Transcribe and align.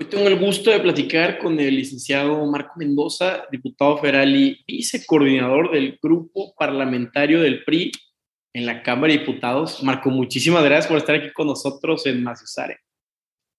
Hoy 0.00 0.06
tengo 0.06 0.28
el 0.28 0.38
gusto 0.38 0.70
de 0.70 0.78
platicar 0.78 1.38
con 1.38 1.58
el 1.58 1.74
licenciado 1.74 2.46
Marco 2.46 2.74
Mendoza, 2.76 3.48
diputado 3.50 3.98
federal 3.98 4.32
y 4.32 4.62
vicecoordinador 4.64 5.72
del 5.72 5.98
grupo 6.00 6.54
parlamentario 6.56 7.40
del 7.40 7.64
PRI 7.64 7.90
en 8.52 8.64
la 8.64 8.84
Cámara 8.84 9.12
de 9.12 9.18
Diputados. 9.18 9.82
Marco, 9.82 10.08
muchísimas 10.10 10.62
gracias 10.62 10.86
por 10.86 10.98
estar 10.98 11.16
aquí 11.16 11.32
con 11.32 11.48
nosotros 11.48 12.06
en 12.06 12.22
Maciusare. 12.22 12.78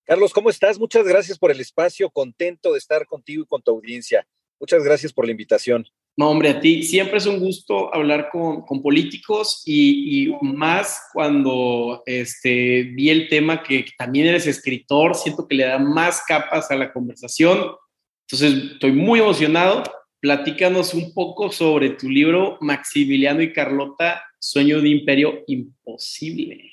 Carlos, 0.06 0.32
¿cómo 0.32 0.50
estás? 0.50 0.80
Muchas 0.80 1.06
gracias 1.06 1.38
por 1.38 1.52
el 1.52 1.60
espacio, 1.60 2.10
contento 2.10 2.72
de 2.72 2.78
estar 2.78 3.06
contigo 3.06 3.44
y 3.44 3.46
con 3.46 3.62
tu 3.62 3.72
audiencia. 3.72 4.26
Muchas 4.62 4.82
gracias 4.82 5.12
por 5.12 5.26
la 5.26 5.32
invitación. 5.32 5.86
No, 6.20 6.32
hombre, 6.32 6.50
a 6.50 6.60
ti 6.60 6.84
siempre 6.84 7.18
es 7.18 7.26
un 7.28 7.40
gusto 7.40 7.96
hablar 7.96 8.28
con, 8.30 8.64
con 8.64 8.82
políticos 8.82 9.64
y, 9.66 10.26
y, 10.26 10.36
más 10.42 11.02
cuando 11.14 12.04
este, 12.06 12.84
vi 12.94 13.10
el 13.10 13.30
tema 13.30 13.64
que 13.64 13.86
también 13.98 14.28
eres 14.28 14.46
escritor, 14.46 15.16
siento 15.16 15.48
que 15.48 15.56
le 15.56 15.64
da 15.64 15.80
más 15.80 16.22
capas 16.28 16.70
a 16.72 16.76
la 16.76 16.92
conversación. 16.92 17.72
Entonces, 18.28 18.74
estoy 18.74 18.92
muy 18.92 19.22
emocionado. 19.22 19.82
Platícanos 20.20 20.94
un 20.94 21.14
poco 21.14 21.54
sobre 21.54 21.92
tu 21.92 22.10
libro 22.10 22.58
Maximiliano 22.60 23.42
y 23.42 23.54
Carlota, 23.54 24.22
Sueño 24.40 24.82
de 24.82 24.90
Imperio 24.90 25.46
Imposible. 25.48 26.70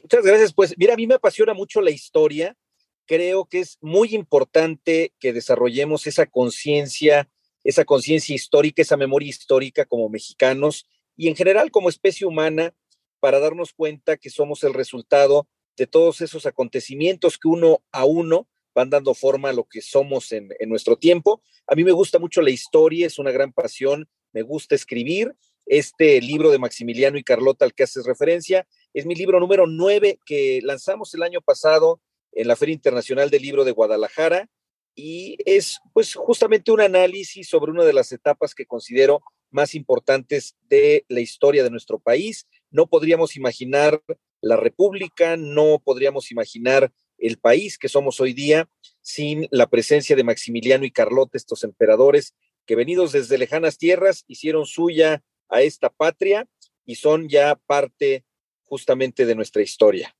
Muchas 0.00 0.24
gracias. 0.24 0.54
Pues 0.54 0.74
mira, 0.78 0.94
a 0.94 0.96
mí 0.96 1.06
me 1.06 1.16
apasiona 1.16 1.52
mucho 1.52 1.82
la 1.82 1.90
historia. 1.90 2.56
Creo 3.04 3.44
que 3.44 3.60
es 3.60 3.76
muy 3.82 4.14
importante 4.14 5.12
que 5.20 5.34
desarrollemos 5.34 6.06
esa 6.06 6.24
conciencia 6.24 7.28
esa 7.66 7.84
conciencia 7.84 8.34
histórica, 8.34 8.80
esa 8.80 8.96
memoria 8.96 9.28
histórica 9.28 9.84
como 9.84 10.08
mexicanos 10.08 10.86
y 11.16 11.26
en 11.26 11.34
general 11.34 11.72
como 11.72 11.88
especie 11.88 12.26
humana 12.26 12.74
para 13.18 13.40
darnos 13.40 13.72
cuenta 13.72 14.16
que 14.16 14.30
somos 14.30 14.62
el 14.62 14.72
resultado 14.72 15.48
de 15.76 15.88
todos 15.88 16.20
esos 16.20 16.46
acontecimientos 16.46 17.38
que 17.38 17.48
uno 17.48 17.82
a 17.90 18.04
uno 18.04 18.48
van 18.72 18.90
dando 18.90 19.14
forma 19.14 19.48
a 19.48 19.52
lo 19.52 19.64
que 19.64 19.80
somos 19.82 20.30
en, 20.30 20.48
nuestro 20.66 20.96
tiempo. 20.96 21.42
A 21.66 21.74
mí 21.74 21.82
me 21.82 21.90
gusta 21.90 22.20
mucho 22.20 22.40
la 22.40 22.50
historia, 22.50 23.06
es 23.06 23.18
una 23.18 23.32
gran 23.32 23.52
pasión, 23.52 24.08
me 24.32 24.42
gusta 24.42 24.74
escribir. 24.74 25.34
Este 25.64 26.20
libro 26.20 26.52
de 26.52 26.60
Maximiliano 26.60 27.18
y 27.18 27.24
Carlota 27.24 27.64
al 27.64 27.74
que 27.74 27.82
haces 27.82 28.06
referencia 28.06 28.68
es 28.94 29.06
mi 29.06 29.16
libro 29.16 29.40
número 29.40 29.66
nueve 29.66 30.20
que 30.24 30.60
lanzamos 30.62 31.12
el 31.14 31.24
año 31.24 31.40
pasado 31.40 32.00
en 32.30 32.46
la 32.46 32.54
Feria 32.54 32.74
Internacional 32.74 33.30
del 33.30 33.42
Libro 33.42 33.64
de 33.64 33.72
Guadalajara 33.72 34.48
y 34.96 35.36
es 35.44 35.78
pues 35.92 36.14
justamente 36.14 36.72
un 36.72 36.80
análisis 36.80 37.48
sobre 37.48 37.70
una 37.70 37.84
de 37.84 37.92
las 37.92 38.10
etapas 38.10 38.54
que 38.54 38.66
considero 38.66 39.22
más 39.50 39.74
importantes 39.74 40.56
de 40.68 41.04
la 41.08 41.20
historia 41.20 41.62
de 41.62 41.70
nuestro 41.70 41.98
país. 41.98 42.48
No 42.70 42.86
podríamos 42.88 43.36
imaginar 43.36 44.02
la 44.40 44.56
República, 44.56 45.36
no 45.36 45.80
podríamos 45.84 46.32
imaginar 46.32 46.92
el 47.18 47.38
país 47.38 47.78
que 47.78 47.88
somos 47.88 48.20
hoy 48.20 48.32
día 48.32 48.68
sin 49.02 49.46
la 49.50 49.68
presencia 49.68 50.16
de 50.16 50.24
Maximiliano 50.24 50.84
y 50.84 50.90
Carlota, 50.90 51.38
estos 51.38 51.62
emperadores 51.62 52.34
que 52.66 52.74
venidos 52.74 53.12
desde 53.12 53.38
lejanas 53.38 53.78
tierras 53.78 54.24
hicieron 54.26 54.66
suya 54.66 55.22
a 55.48 55.62
esta 55.62 55.90
patria 55.90 56.48
y 56.84 56.96
son 56.96 57.28
ya 57.28 57.54
parte 57.54 58.24
justamente 58.64 59.26
de 59.26 59.34
nuestra 59.34 59.62
historia. 59.62 60.16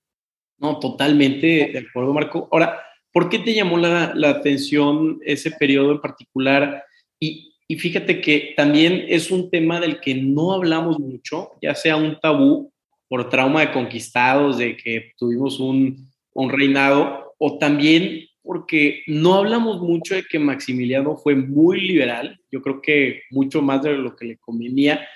No, 0.59 0.79
totalmente 0.79 1.47
de 1.73 1.79
acuerdo, 1.79 2.13
Marco. 2.13 2.49
Ahora, 2.53 2.86
¿Por 3.17 3.31
qué 3.31 3.39
te 3.39 3.55
llamó 3.55 3.78
la, 3.78 4.12
atención 4.28 5.20
ese 5.25 5.50
periodo 5.50 5.92
en 5.92 6.03
particular? 6.03 6.84
Y, 7.19 7.55
fíjate 7.78 8.20
que 8.20 8.53
también 8.59 9.06
es 9.09 9.31
un 9.31 9.48
tema 9.48 9.81
del 9.81 10.00
que 10.00 10.14
no 10.14 10.53
hablamos 10.53 10.98
mucho, 10.98 11.53
ya 11.62 11.75
sea 11.75 11.97
un 11.97 12.20
tabú 12.20 12.70
por 13.09 13.31
trauma 13.31 13.62
de 13.62 13.72
conquistados, 13.72 14.59
de 14.59 14.77
que 14.77 15.12
tuvimos 15.17 15.61
un, 15.61 16.11
un 16.34 16.50
reinado, 16.50 17.33
o 17.39 17.56
también 17.56 18.27
porque 18.42 19.03
no 19.06 19.37
hablamos 19.37 19.81
mucho 19.81 20.14
de 20.14 20.25
que 20.25 20.39
Maximiliano 20.39 21.17
fue 21.17 21.34
muy 21.34 21.81
liberal, 21.81 22.39
yo 22.53 22.61
creo 22.61 22.83
que 22.83 23.22
mucho 23.31 23.62
más 23.62 23.83
de 23.83 23.94
lo 23.94 24.15
que 24.15 24.26
le 24.26 24.37
convenía, 24.37 25.09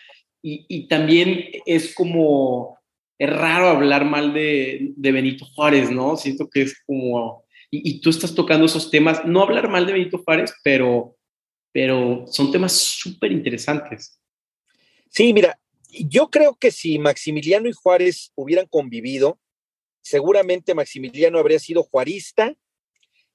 y, 0.42 0.64
y 0.70 0.88
también 0.88 1.50
es 1.66 1.94
como, 1.94 2.78
es 3.18 3.28
raro 3.28 3.68
hablar 3.68 4.06
mal 4.06 4.32
de, 4.32 4.94
de 4.96 5.12
Benito 5.12 5.44
Juárez, 5.54 5.90
¿no? 5.90 6.16
Siento 6.16 6.48
que 6.48 6.62
es 6.62 6.82
como 6.86 7.44
y, 7.70 8.00
tú 8.00 8.10
estás 8.10 8.34
tocando 8.34 8.66
esos 8.66 8.90
temas, 8.90 9.24
no 9.24 9.42
hablar 9.42 9.68
mal 9.68 9.86
de 9.86 9.92
Benito 9.92 10.18
Juárez, 10.18 10.52
pero, 10.64 11.16
pero 11.72 12.24
son 12.26 12.50
temas 12.50 12.72
súper 12.72 13.30
interesantes. 13.30 14.20
Sí, 15.08 15.32
mira, 15.32 15.58
yo 15.88 16.30
creo 16.30 16.56
que 16.56 16.72
si 16.72 16.98
Maximiliano 16.98 17.68
y 17.68 17.72
Juárez 17.72 18.32
hubieran 18.34 18.66
convivido, 18.66 19.40
seguramente 20.02 20.74
Maximiliano 20.74 21.38
habría 21.38 21.60
sido 21.60 21.84
juarista 21.84 22.56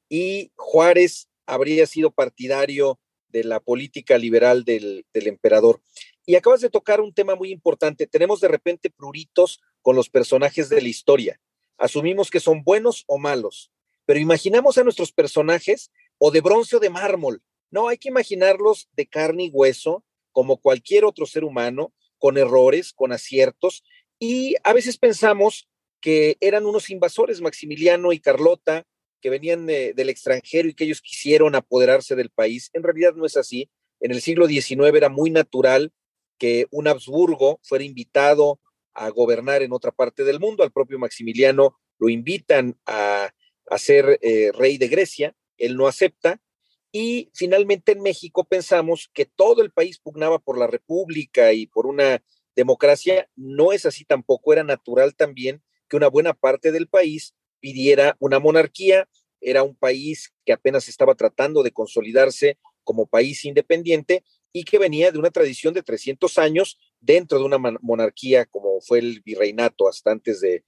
y 0.10 0.52
Juárez 0.56 1.30
habría 1.46 1.86
sido 1.86 2.12
partidario 2.12 3.00
de 3.30 3.44
la 3.44 3.60
política 3.60 4.18
liberal 4.18 4.66
del, 4.66 5.06
del, 5.14 5.28
emperador. 5.28 5.82
Y 6.26 6.36
acabas 6.36 6.62
de 6.62 6.70
tocar 6.70 7.02
un 7.02 7.14
tema 7.14 7.36
muy 7.36 7.52
importante. 7.52 8.08
Tenemos 8.08 8.40
de 8.40 8.48
repente 8.48 8.90
pruritos 8.90 9.62
con 9.82 9.96
los 9.96 10.10
personajes 10.10 10.70
de 10.70 10.82
la 10.82 10.88
historia. 10.88 11.40
Asumimos 11.78 12.32
que 12.32 12.40
son 12.40 12.64
buenos 12.64 13.04
o 13.08 13.18
malos 13.18 13.72
pero 14.06 14.20
imaginamos 14.20 14.78
a 14.78 14.84
nuestros 14.84 15.12
personajes 15.12 15.92
o 16.18 16.32
de 16.32 16.42
bronce 16.42 16.76
o 16.76 16.80
de 16.80 16.90
mármol. 16.90 17.42
No, 17.72 17.88
hay 17.88 17.98
que 17.98 18.10
imaginarlos 18.10 18.90
de 18.94 19.08
carne 19.08 19.46
y 19.46 19.50
hueso, 19.50 20.04
como 20.32 20.58
cualquier 20.58 21.06
otro 21.06 21.26
ser 21.26 21.44
humano, 21.44 21.94
con 22.18 22.38
errores, 22.38 22.94
con 22.94 23.12
aciertos, 23.12 23.84
y 24.20 24.56
a 24.64 24.74
veces 24.74 24.98
pensamos 24.98 25.68
que 26.00 26.38
eran 26.40 26.66
unos 26.66 26.90
invasores, 26.90 27.42
Maximiliano 27.42 28.14
y 28.14 28.20
Carlota, 28.20 28.86
que 29.22 29.30
venían 29.30 29.66
del 29.66 30.10
extranjero 30.10 30.70
y 30.70 30.76
que 30.76 30.84
ellos 30.84 31.02
quisieron 31.02 31.56
apoderarse 31.56 32.16
del 32.16 32.30
país. 32.30 32.70
En 32.74 32.84
realidad 32.84 33.16
no 33.16 33.26
es 33.26 33.38
así. 33.38 33.70
En 34.00 34.12
el 34.12 34.22
siglo 34.22 34.48
XIX 34.48 34.94
era 34.94 35.10
muy 35.10 35.32
natural 35.32 35.92
que 36.38 36.68
un 36.70 36.88
Habsburgo 36.88 37.60
fuera 37.64 37.84
invitado 37.84 38.60
a 38.94 39.10
gobernar 39.10 39.64
en 39.64 39.74
otra 39.74 39.92
parte 39.92 40.24
del 40.24 40.40
mundo. 40.40 40.64
Al 40.64 40.72
propio 40.72 41.00
Maximiliano 41.00 41.80
lo 41.98 42.10
invitan 42.10 42.78
a 42.86 43.34
a 43.70 43.78
ser 43.78 44.20
eh, 44.22 44.52
rey 44.54 44.78
de 44.78 44.88
Grecia, 44.88 45.36
él 45.58 45.76
no 45.76 45.88
acepta, 45.88 46.42
y 46.92 47.30
finalmente 47.34 47.92
en 47.92 48.02
México 48.02 48.46
pensamos 48.46 49.10
que 49.14 49.26
todo 49.26 49.62
el 49.62 49.72
país 49.72 50.00
pugnaba 50.00 50.40
por 50.40 50.58
la 50.58 50.68
república 50.68 51.52
y 51.52 51.68
por 51.68 51.88
una 51.88 52.24
democracia, 52.56 53.30
no 53.36 53.74
es 53.74 53.86
así 53.86 54.06
tampoco, 54.06 54.54
era 54.54 54.64
natural 54.64 55.16
también 55.16 55.62
que 55.90 55.98
una 55.98 56.08
buena 56.08 56.34
parte 56.34 56.72
del 56.72 56.88
país 56.88 57.36
pidiera 57.60 58.16
una 58.20 58.40
monarquía, 58.40 59.10
era 59.42 59.64
un 59.64 59.76
país 59.76 60.34
que 60.46 60.54
apenas 60.54 60.88
estaba 60.88 61.16
tratando 61.16 61.64
de 61.64 61.72
consolidarse 61.72 62.58
como 62.84 63.08
país 63.08 63.44
independiente 63.46 64.24
y 64.54 64.64
que 64.64 64.80
venía 64.80 65.12
de 65.12 65.20
una 65.20 65.32
tradición 65.32 65.74
de 65.74 65.84
300 65.84 66.38
años 66.38 66.80
dentro 67.02 67.40
de 67.40 67.44
una 67.44 67.58
monarquía 67.58 68.46
como 68.46 68.80
fue 68.80 69.00
el 69.00 69.22
virreinato 69.22 69.90
hasta 69.90 70.12
antes 70.12 70.40
de, 70.40 70.64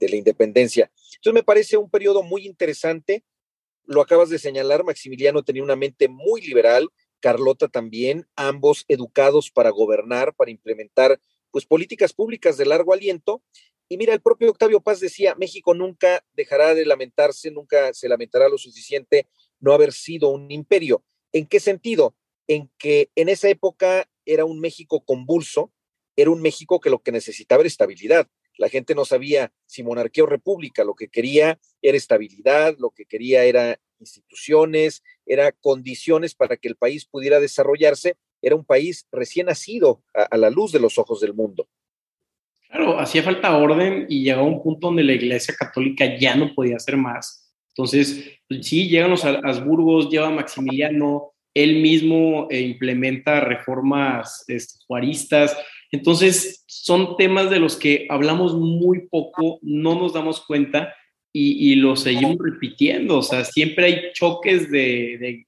de 0.00 0.08
la 0.08 0.16
independencia. 0.16 0.90
Entonces 1.16 1.34
me 1.34 1.44
parece 1.44 1.76
un 1.76 1.90
periodo 1.90 2.22
muy 2.22 2.46
interesante. 2.46 3.24
Lo 3.84 4.00
acabas 4.00 4.30
de 4.30 4.38
señalar, 4.38 4.82
Maximiliano 4.82 5.44
tenía 5.44 5.62
una 5.62 5.76
mente 5.76 6.08
muy 6.08 6.40
liberal, 6.40 6.88
Carlota 7.20 7.68
también, 7.68 8.26
ambos 8.34 8.84
educados 8.88 9.50
para 9.50 9.70
gobernar, 9.70 10.34
para 10.34 10.50
implementar 10.50 11.20
pues 11.50 11.66
políticas 11.66 12.12
públicas 12.12 12.56
de 12.56 12.66
largo 12.66 12.92
aliento. 12.92 13.42
Y 13.88 13.96
mira, 13.96 14.14
el 14.14 14.20
propio 14.20 14.50
Octavio 14.50 14.80
Paz 14.80 15.00
decía, 15.00 15.34
México 15.34 15.74
nunca 15.74 16.24
dejará 16.32 16.74
de 16.74 16.86
lamentarse, 16.86 17.50
nunca 17.50 17.92
se 17.92 18.08
lamentará 18.08 18.48
lo 18.48 18.56
suficiente 18.56 19.26
no 19.58 19.72
haber 19.72 19.92
sido 19.92 20.28
un 20.28 20.50
imperio. 20.50 21.04
¿En 21.32 21.46
qué 21.46 21.60
sentido? 21.60 22.16
En 22.46 22.70
que 22.78 23.10
en 23.16 23.28
esa 23.28 23.48
época 23.48 24.08
era 24.24 24.44
un 24.44 24.60
México 24.60 25.04
convulso, 25.04 25.72
era 26.16 26.30
un 26.30 26.40
México 26.40 26.80
que 26.80 26.90
lo 26.90 27.02
que 27.02 27.12
necesitaba 27.12 27.62
era 27.62 27.68
estabilidad. 27.68 28.28
La 28.60 28.68
gente 28.68 28.94
no 28.94 29.06
sabía 29.06 29.50
si 29.64 29.82
monarquía 29.82 30.24
o 30.24 30.26
república, 30.26 30.84
lo 30.84 30.94
que 30.94 31.08
quería 31.08 31.58
era 31.80 31.96
estabilidad, 31.96 32.76
lo 32.78 32.90
que 32.90 33.06
quería 33.06 33.44
era 33.44 33.80
instituciones, 33.98 35.02
era 35.24 35.50
condiciones 35.50 36.34
para 36.34 36.58
que 36.58 36.68
el 36.68 36.76
país 36.76 37.06
pudiera 37.06 37.40
desarrollarse. 37.40 38.18
Era 38.42 38.56
un 38.56 38.66
país 38.66 39.06
recién 39.10 39.46
nacido 39.46 40.02
a, 40.12 40.36
la 40.36 40.50
luz 40.50 40.72
de 40.72 40.80
los 40.80 40.98
ojos 40.98 41.22
del 41.22 41.32
mundo. 41.32 41.68
Claro, 42.68 43.00
hacía 43.00 43.22
falta 43.22 43.56
orden 43.56 44.04
y 44.10 44.24
llegó 44.24 44.42
a 44.42 44.44
un 44.44 44.62
punto 44.62 44.88
donde 44.88 45.04
la 45.04 45.14
Iglesia 45.14 45.54
Católica 45.58 46.18
ya 46.18 46.36
no 46.36 46.54
podía 46.54 46.76
hacer 46.76 46.98
más. 46.98 47.50
Entonces, 47.68 48.40
pues, 48.46 48.66
sí, 48.66 48.90
llegan 48.90 49.10
los 49.10 49.24
Habsburgos, 49.24 50.10
lleva 50.10 50.28
Maximiliano, 50.28 51.32
él 51.54 51.80
mismo 51.80 52.46
eh, 52.50 52.60
implementa 52.60 53.40
reformas 53.40 54.44
este, 54.48 54.84
juaristas. 54.86 55.56
Entonces, 55.90 56.64
son 56.66 57.16
temas 57.16 57.50
de 57.50 57.58
los 57.58 57.76
que 57.76 58.06
hablamos 58.08 58.54
muy 58.54 59.08
poco, 59.08 59.58
no 59.62 59.98
nos 59.98 60.12
damos 60.12 60.40
cuenta 60.40 60.94
y, 61.32 61.72
y 61.72 61.74
lo 61.76 61.96
seguimos 61.96 62.36
repitiendo. 62.38 63.18
O 63.18 63.22
sea, 63.22 63.44
siempre 63.44 63.86
hay 63.86 64.00
choques 64.12 64.70
de, 64.70 65.46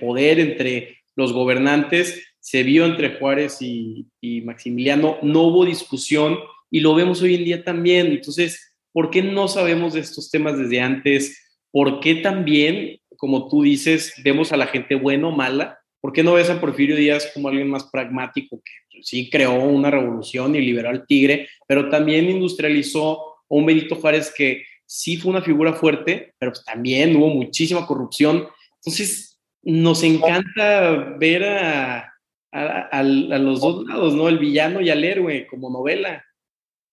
poder 0.00 0.38
entre 0.38 0.98
los 1.16 1.32
gobernantes. 1.32 2.22
Se 2.38 2.62
vio 2.62 2.84
entre 2.84 3.16
Juárez 3.16 3.60
y, 3.60 4.06
y 4.20 4.42
Maximiliano, 4.42 5.18
no 5.22 5.42
hubo 5.42 5.64
discusión 5.64 6.38
y 6.70 6.80
lo 6.80 6.94
vemos 6.94 7.20
hoy 7.22 7.34
en 7.34 7.44
día 7.44 7.64
también. 7.64 8.08
Entonces, 8.08 8.76
¿por 8.92 9.10
qué 9.10 9.22
no 9.22 9.48
sabemos 9.48 9.94
de 9.94 10.00
estos 10.00 10.30
temas 10.30 10.56
desde 10.56 10.80
antes? 10.80 11.42
¿por 11.72 12.00
qué 12.00 12.16
también, 12.16 13.00
como 13.16 13.48
tú 13.48 13.62
dices, 13.62 14.14
vemos 14.22 14.52
a 14.52 14.56
la 14.56 14.66
gente 14.66 14.94
buena 14.94 15.28
o 15.28 15.32
mala? 15.32 15.80
¿Por 16.00 16.12
qué 16.12 16.22
no 16.22 16.34
ves 16.34 16.50
a 16.50 16.60
Porfirio 16.60 16.94
Díaz 16.94 17.30
como 17.34 17.48
alguien 17.48 17.68
más 17.68 17.84
pragmático 17.84 18.60
que 18.62 18.72
sí 19.02 19.30
creó 19.30 19.54
una 19.54 19.90
revolución 19.90 20.54
y 20.54 20.60
liberó 20.60 20.90
al 20.90 21.06
tigre, 21.06 21.48
pero 21.66 21.88
también 21.88 22.28
industrializó 22.28 23.20
a 23.20 23.34
un 23.48 23.66
Benito 23.66 23.96
Juárez 23.96 24.32
que 24.36 24.64
sí 24.86 25.16
fue 25.16 25.30
una 25.30 25.42
figura 25.42 25.72
fuerte, 25.72 26.34
pero 26.38 26.52
pues 26.52 26.64
también 26.64 27.16
hubo 27.16 27.28
muchísima 27.28 27.86
corrupción. 27.86 28.48
Entonces, 28.76 29.40
nos 29.62 30.02
encanta 30.02 31.16
ver 31.18 31.44
a, 31.44 32.08
los 33.02 33.60
dos 33.60 33.86
lados, 33.86 34.14
¿no? 34.14 34.28
El 34.28 34.38
villano 34.38 34.80
y 34.80 34.90
al 34.90 35.02
héroe 35.02 35.46
como 35.46 35.70
novela. 35.70 36.24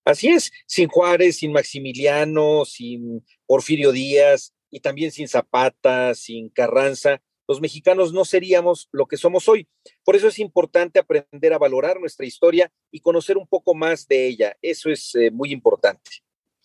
Así 0.05 0.29
es, 0.29 0.51
sin 0.65 0.87
Juárez, 0.87 1.37
sin 1.37 1.51
Maximiliano, 1.51 2.63
sin 2.63 3.25
Porfirio 3.45 3.91
Díaz 3.91 4.53
y 4.71 4.79
también 4.79 5.11
sin 5.11 5.27
Zapata, 5.27 6.15
sin 6.15 6.49
Carranza, 6.49 7.21
los 7.49 7.61
mexicanos 7.61 8.13
no 8.13 8.25
seríamos 8.25 8.89
lo 8.91 9.07
que 9.07 9.17
somos 9.17 9.49
hoy. 9.49 9.67
Por 10.05 10.15
eso 10.15 10.27
es 10.27 10.37
importante 10.37 10.99
aprender 10.99 11.51
a 11.51 11.57
valorar 11.57 11.99
nuestra 11.99 12.27
historia 12.27 12.71
y 12.91 12.99
conocer 12.99 13.37
un 13.37 13.47
poco 13.47 13.73
más 13.73 14.07
de 14.07 14.27
ella. 14.27 14.55
Eso 14.61 14.91
es 14.91 15.15
eh, 15.15 15.31
muy 15.31 15.51
importante. 15.51 16.11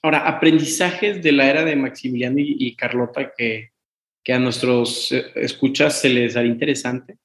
Ahora, 0.03 0.29
aprendizajes 0.29 1.23
de 1.23 1.33
la 1.33 1.49
era 1.49 1.65
de 1.65 1.75
Maximiliano 1.75 2.37
y, 2.39 2.77
Carlota 2.77 3.33
que, 3.35 3.71
a 4.31 4.39
nuestros 4.39 5.11
eh, 5.11 5.25
escuchas 5.37 6.03
se 6.03 6.11
les 6.11 6.37
haría 6.37 6.53
interesante. 6.53 7.17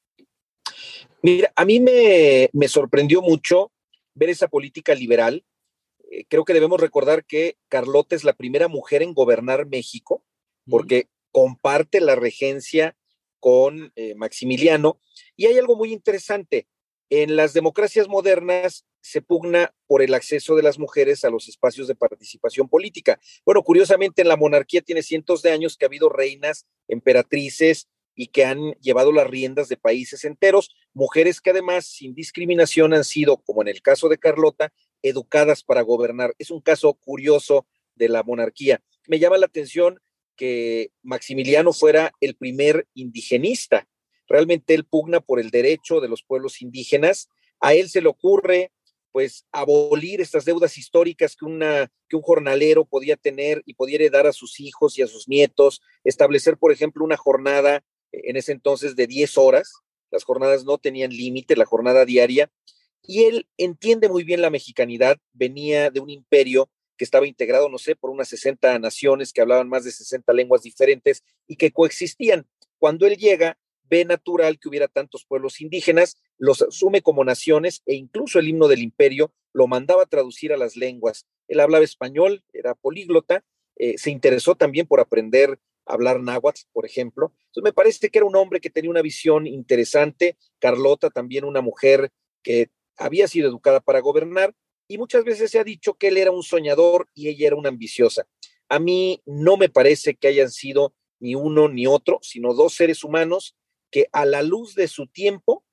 Mira, 1.22 1.52
a 1.54 1.66
mí 1.66 1.82
me, 1.82 2.68
sorprendió 2.70 3.22
mucho 3.22 3.74
ver 4.14 4.30
esa 4.30 4.48
política 4.48 4.96
liberal. 4.96 5.44
Eh, 6.10 6.24
creo 6.30 6.46
que 6.46 6.54
debemos 6.54 6.80
recordar 6.80 7.26
que 7.26 7.58
Carlota 7.68 8.16
es 8.16 8.24
la 8.24 8.32
primera 8.32 8.70
mujer 8.70 9.02
en 9.02 9.14
gobernar 9.14 9.66
México, 9.66 10.24
porque 10.66 11.08
comparte 11.34 12.00
la 12.00 12.16
regencia 12.16 12.96
con 13.39 13.91
eh, 13.95 14.15
Maximiliano. 14.15 15.00
Y 15.36 15.47
hay 15.47 15.57
algo 15.57 15.75
muy 15.75 15.94
interesante. 15.94 16.68
En 17.09 17.36
las 17.36 17.53
democracias 17.53 18.07
modernas 18.07 18.86
se 19.01 19.21
pugna 19.21 19.74
por 19.88 20.01
el 20.01 20.13
acceso 20.13 20.56
de 20.56 20.63
las 20.63 20.77
mujeres 20.77 21.24
a 21.24 21.30
los 21.30 21.47
espacios 21.47 21.88
de 21.88 21.95
participación 21.95 22.69
política. 22.69 23.19
Bueno, 23.45 23.63
curiosamente 23.63 24.21
en 24.21 24.27
la 24.27 24.38
monarquía 24.38 24.81
tiene 24.81 25.01
cientos 25.01 25.41
de 25.41 25.51
años 25.51 25.75
que 25.75 25.86
ha 25.86 25.88
habido 25.88 26.09
reinas, 26.09 26.65
emperatrices 26.88 27.88
y 28.15 28.27
que 28.27 28.45
han 28.45 28.74
llevado 28.81 29.12
las 29.12 29.27
riendas 29.27 29.69
de 29.69 29.77
países 29.77 30.25
enteros, 30.25 30.75
mujeres 30.94 31.41
que 31.41 31.51
además 31.51 31.86
sin 31.86 32.13
discriminación 32.13 32.94
han 32.94 33.06
sido, 33.06 33.38
como 33.38 33.62
en 33.62 33.69
el 33.69 33.81
caso 33.81 34.09
de 34.09 34.18
Carlota, 34.18 34.74
educadas 35.01 35.63
para 35.63 35.81
gobernar. 35.81 36.36
Es 36.38 36.51
un 36.51 36.62
caso 36.62 36.94
curioso 36.94 37.65
de 37.95 38.09
la 38.09 38.24
monarquía. 38.24 38.83
Me 39.07 39.19
llama 39.19 39.38
la 39.38 39.45
atención 39.45 40.00
que 40.39 40.91
Maximiliano 41.03 41.74
fuera 41.74 42.13
el 42.21 42.36
primer 42.36 42.88
indigenista. 42.94 43.89
Realmente 44.25 44.74
él 44.74 44.86
pugna 44.86 45.19
por 45.19 45.41
el 45.41 45.50
derecho 45.50 46.00
de 46.00 46.07
los 46.07 46.24
pueblos 46.24 46.62
indígenas. 46.62 47.27
A 47.59 47.74
él 47.74 47.89
se 47.89 48.01
le 48.01 48.07
ocurre 48.07 48.71
pues 49.12 49.45
abolir 49.51 50.21
estas 50.21 50.45
deudas 50.45 50.77
históricas 50.77 51.36
que, 51.36 51.44
una, 51.44 51.91
que 52.07 52.15
un 52.15 52.21
jornalero 52.21 52.86
podía 52.86 53.18
tener 53.18 53.63
y 53.65 53.74
podía 53.74 53.95
heredar 53.95 54.27
a 54.27 54.33
sus 54.33 54.62
hijos 54.62 54.97
y 54.97 55.01
a 55.01 55.07
sus 55.07 55.27
nietos, 55.27 55.81
establecer, 56.06 56.57
por 56.57 56.71
ejemplo, 56.71 57.03
una 57.03 57.18
jornada 57.18 57.83
eh, 58.13 58.21
en 58.25 58.38
ese 58.38 58.53
entonces 58.53 58.95
de 58.95 59.07
10 59.07 59.38
horas, 59.39 59.74
las 60.09 60.24
jornadas 60.24 60.63
no 60.63 60.77
tenían 60.77 61.12
límite, 61.12 61.57
la 61.57 61.65
jornada 61.65 62.06
diaria, 62.06 62.50
y 63.01 63.24
él 63.24 63.47
entiende 63.57 64.07
muy 64.07 64.24
bien 64.24 64.41
la 64.41 64.51
mexicanidad, 64.51 65.18
venía 65.33 65.89
de 65.89 66.00
un 66.00 66.12
imperio 66.12 66.69
que 67.00 67.06
estaba 67.06 67.25
integrado, 67.25 67.69
no 67.69 67.78
sé, 67.78 67.96
por 67.96 68.10
unas 68.10 68.28
60 68.28 68.78
naciones 68.78 69.31
que 69.31 69.40
hablaban 69.40 69.69
más 69.69 69.86
de 69.86 69.92
60 69.92 70.34
lenguas 70.34 70.63
diferentes 70.63 71.24
y 71.48 71.56
que 71.56 71.72
coexistían. 71.72 72.46
Cuando 72.78 73.07
él 73.07 73.16
llega, 73.16 73.57
ve 73.90 74.04
natural 74.04 74.60
que 74.60 74.68
hubiera 74.68 74.90
tantos 74.90 75.25
pueblos 75.25 75.62
indígenas, 75.62 76.18
los 76.38 76.62
asume 76.62 77.01
como 77.01 77.24
naciones 77.24 77.81
e 77.86 77.96
incluso 77.96 78.38
el 78.38 78.50
himno 78.50 78.68
del 78.68 78.81
imperio 78.81 79.34
lo 79.54 79.66
mandaba 79.66 80.04
a 80.04 80.07
traducir 80.07 80.51
a 80.51 80.57
las 80.57 80.75
lenguas. 80.75 81.25
Él 81.48 81.62
hablaba 81.62 81.86
español, 81.86 82.44
era 82.51 82.75
políglota, 82.75 83.46
eh, 83.78 83.98
se 83.98 84.12
interesó 84.12 84.56
también 84.56 84.86
por 84.86 85.00
aprender 85.00 85.57
a 85.86 85.94
hablar 85.94 86.19
náhuatl, 86.19 86.63
por 86.74 86.86
ejemplo. 86.86 87.31
Entonces 87.46 87.63
me 87.63 87.74
parece 87.74 88.10
que 88.10 88.19
era 88.19 88.28
un 88.28 88.36
hombre 88.36 88.60
que 88.60 88.69
tenía 88.69 88.92
una 88.92 89.01
visión 89.01 89.48
interesante. 89.48 90.38
Carlota, 90.60 91.10
también 91.10 91.46
una 91.46 91.62
mujer 91.62 92.12
que 92.44 92.69
había 92.98 93.30
sido 93.30 93.48
educada 93.48 93.80
para 93.80 94.01
gobernar 94.01 94.54
y 94.89 94.97
muchas 94.97 95.24
veces 95.24 95.51
se 95.51 95.59
ha 95.59 95.63
dicho 95.63 95.94
que 95.94 96.07
él 96.07 96.18
era 96.18 96.31
un 96.31 96.41
soñador 96.41 97.07
y 97.13 97.30
ella 97.30 97.47
era 97.47 97.56
una 97.56 97.69
ambiciosa. 97.69 98.27
A 98.68 98.80
mí 98.80 99.21
no 99.25 99.56
me 99.56 99.69
parece 99.69 100.15
que 100.15 100.27
hayan 100.27 100.50
sido 100.50 100.95
ni 101.19 101.36
uno 101.36 101.69
ni 101.69 101.86
otro, 101.86 102.18
sino 102.24 102.56
dos 102.56 102.74
seres 102.74 103.03
humanos 103.03 103.56
que 103.91 104.07
a 104.12 104.25
la 104.25 104.41
luz 104.41 104.74
de 104.74 104.88
su 104.88 105.06
tiempo 105.06 105.63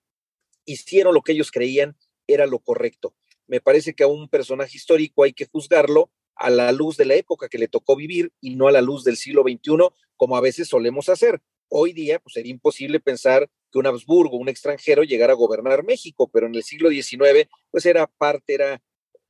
hicieron 0.67 1.15
lo 1.15 1.23
que 1.23 1.33
ellos 1.33 1.51
creían 1.51 1.97
era 2.27 2.47
lo 2.47 2.59
correcto. 2.59 3.15
Me 3.47 3.61
parece 3.61 3.95
que 3.95 4.05
a 4.05 4.07
un 4.07 4.29
personaje 4.29 4.77
histórico 4.77 5.25
hay 5.25 5.33
que 5.33 5.47
juzgarlo 5.47 6.11
a 6.35 6.51
la 6.51 6.71
luz 6.73 6.99
de 6.99 7.07
la 7.07 7.15
época 7.15 7.49
que 7.49 7.59
le 7.59 7.69
tocó 7.69 7.97
vivir 7.97 8.33
y 8.43 8.57
no 8.57 8.69
a 8.69 8.73
la 8.73 8.83
luz 8.83 9.03
del 9.03 9.17
siglo 9.17 9.43
XXI, 9.43 9.89
como 10.17 10.37
a 10.37 10.43
veces 10.43 10.69
solemos 10.69 11.09
hacer. 11.09 11.41
Hoy 11.69 11.95
día, 11.95 12.19
pues 12.19 12.35
sería 12.35 12.53
imposible 12.53 13.01
pensar 13.01 13.49
que 13.73 13.79
un 13.79 13.87
Habsburgo, 13.87 14.37
un 14.37 14.51
extranjero, 14.51 15.05
llegara 15.05 15.33
a 15.33 15.37
gobernar 15.37 15.85
México, 15.85 16.29
pero 16.31 16.47
en 16.47 16.55
el 16.55 16.65
siglo 16.65 16.91
XIX, 16.91 17.49
pues 17.71 17.87
era 17.87 18.07
parte, 18.07 18.55
era 18.55 18.83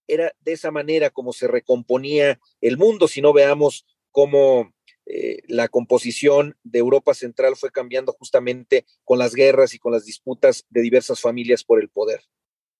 era 0.08 0.32
de 0.40 0.52
esa 0.52 0.70
manera 0.70 1.10
como 1.10 1.32
se 1.32 1.48
recomponía 1.48 2.38
el 2.60 2.76
mundo, 2.76 3.08
si 3.08 3.20
no 3.20 3.32
veamos 3.32 3.86
cómo 4.10 4.72
eh, 5.06 5.42
la 5.46 5.68
composición 5.68 6.56
de 6.64 6.80
Europa 6.80 7.14
Central 7.14 7.54
fue 7.56 7.70
cambiando 7.70 8.12
justamente 8.12 8.84
con 9.04 9.18
las 9.18 9.34
guerras 9.34 9.72
y 9.74 9.78
con 9.78 9.92
las 9.92 10.04
disputas 10.04 10.66
de 10.68 10.82
diversas 10.82 11.20
familias 11.20 11.62
por 11.62 11.80
el 11.80 11.88
poder. 11.88 12.20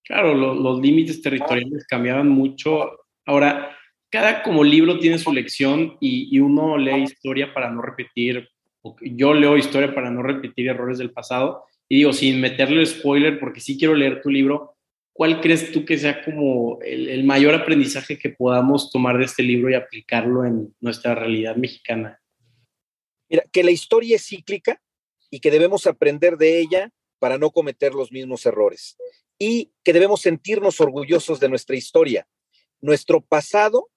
Claro, 0.03 0.35
los 0.35 0.81
límites 0.81 1.21
territoriales 1.21 1.87
cambiaban 1.87 2.29
mucho. 2.29 2.91
Ahora, 3.25 3.77
cada 4.11 4.43
como 4.43 4.63
libro 4.63 4.99
tiene 4.99 5.19
su 5.19 5.33
lección 5.33 5.97
y, 6.01 6.35
y 6.35 6.41
uno 6.41 6.79
lee 6.79 7.03
historia 7.03 7.53
para 7.53 7.71
no 7.71 7.83
repetir, 7.83 8.49
yo 9.03 9.35
leo 9.35 9.57
historia 9.57 9.95
para 9.95 10.11
no 10.11 10.23
repetir 10.23 10.69
errores 10.69 10.99
del 10.99 11.13
pasado. 11.13 11.65
Y 11.89 11.97
digo, 11.97 12.13
sin 12.13 12.41
meterle 12.41 12.85
spoiler, 12.87 13.39
porque 13.39 13.61
sí 13.61 13.79
quiero 13.79 13.95
leer 13.95 14.21
tu 14.21 14.31
libro, 14.31 14.76
¿cuál 15.17 15.41
crees 15.41 15.73
tú 15.73 15.85
que 15.85 15.99
sea 15.99 16.23
como 16.25 16.79
el, 16.83 17.25
mayor 17.25 17.55
aprendizaje 17.55 18.19
que 18.19 18.31
podamos 18.31 18.91
tomar 18.91 19.19
de 19.19 19.25
este 19.25 19.43
libro 19.43 19.71
y 19.71 19.75
aplicarlo 19.75 20.45
en 20.45 20.75
nuestra 20.81 21.15
realidad 21.15 21.57
mexicana? 21.57 22.21
Mira, 23.29 23.45
que 23.51 23.65
la 23.65 23.71
historia 23.71 24.17
es 24.17 24.27
cíclica 24.27 24.81
y 25.31 25.41
que 25.41 25.51
debemos 25.51 25.87
aprender 25.87 26.37
de 26.37 26.61
ella 26.61 26.93
para 27.19 27.39
no 27.39 27.51
cometer 27.51 27.95
los 27.95 28.13
mismos 28.13 28.45
errores. 28.47 28.97
Y 29.39 29.73
que 29.83 29.93
debemos 29.93 30.21
sentirnos 30.21 30.81
orgullosos 30.81 31.41
de 31.41 31.49
nuestra 31.49 31.77
historia. 31.77 32.29
Nuestro 32.81 33.21
pasado 33.21 33.91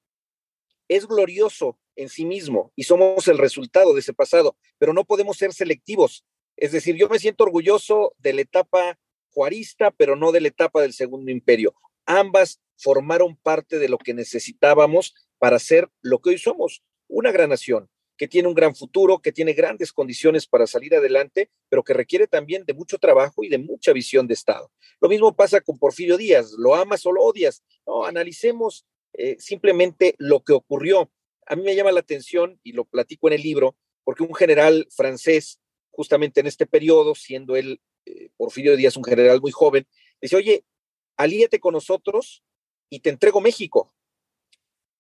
es 0.88 1.06
glorioso 1.06 1.78
en 1.96 2.10
sí 2.10 2.26
mismo 2.26 2.72
y 2.76 2.84
somos 2.84 3.28
el 3.28 3.38
resultado 3.38 3.94
de 3.94 4.00
ese 4.00 4.14
pasado, 4.14 4.58
pero 4.78 4.94
no 4.94 5.04
podemos 5.04 5.38
ser 5.38 5.54
selectivos. 5.54 6.26
Es 6.58 6.72
decir, 6.72 6.96
yo 6.96 7.08
me 7.10 7.20
siento 7.20 7.44
orgulloso 7.44 8.14
de 8.18 8.34
la 8.34 8.42
etapa 8.42 8.98
juarista, 9.32 9.92
pero 9.92 10.16
no 10.16 10.32
de 10.32 10.42
la 10.42 10.48
etapa 10.50 10.82
del 10.82 10.94
Segundo 10.94 11.32
Imperio. 11.32 11.76
Ambas 12.06 12.62
formaron 12.78 13.36
parte 13.38 13.80
de 13.80 13.90
lo 13.90 13.98
que 13.98 14.14
necesitábamos 14.14 15.14
para 15.38 15.60
ser 15.60 15.90
lo 16.02 16.20
que 16.20 16.32
hoy 16.32 16.38
somos, 16.38 16.84
una 17.08 17.32
gran 17.32 17.50
nación 17.50 17.90
que 18.20 18.28
tiene 18.28 18.50
un 18.50 18.54
gran 18.54 18.76
futuro, 18.76 19.20
que 19.20 19.32
tiene 19.32 19.54
grandes 19.54 19.94
condiciones 19.94 20.46
para 20.46 20.68
salir 20.68 20.94
adelante, 20.94 21.50
pero 21.70 21.84
que 21.84 21.94
requiere 21.94 22.28
también 22.28 22.66
de 22.66 22.74
mucho 22.74 22.98
trabajo 22.98 23.46
y 23.46 23.50
de 23.50 23.58
mucha 23.58 23.94
visión 23.94 24.28
de 24.28 24.34
Estado. 24.34 24.70
Lo 25.00 25.08
mismo 25.08 25.34
pasa 25.34 25.62
con 25.62 25.80
Porfirio 25.80 26.18
Díaz, 26.18 26.52
lo 26.58 26.76
amas 26.76 27.06
o 27.06 27.14
lo 27.14 27.24
odias. 27.24 27.64
No, 27.88 28.04
analicemos 28.04 28.86
eh, 29.14 29.38
simplemente 29.40 30.16
lo 30.18 30.44
que 30.44 30.52
ocurrió. 30.52 31.10
A 31.48 31.56
mí 31.56 31.64
me 31.64 31.76
llama 31.76 31.94
la 31.94 32.02
atención, 32.02 32.60
y 32.62 32.74
lo 32.74 32.84
platico 32.84 33.30
en 33.30 33.36
el 33.36 33.42
libro, 33.42 33.78
porque 34.04 34.24
un 34.24 34.36
general 34.36 34.86
francés, 34.92 35.62
justamente 35.90 36.42
en 36.42 36.48
este 36.48 36.66
periodo, 36.66 37.16
siendo 37.16 37.56
él 37.56 37.80
eh, 38.10 38.30
Porfirio 38.38 38.76
Díaz, 38.76 38.98
un 38.98 39.04
general 39.04 39.40
muy 39.42 39.52
joven, 39.52 39.88
dice, 40.22 40.36
oye, 40.36 40.64
alíate 41.18 41.60
con 41.60 41.74
nosotros 41.74 42.44
y 42.90 43.00
te 43.02 43.10
entrego 43.10 43.42
México. 43.42 43.94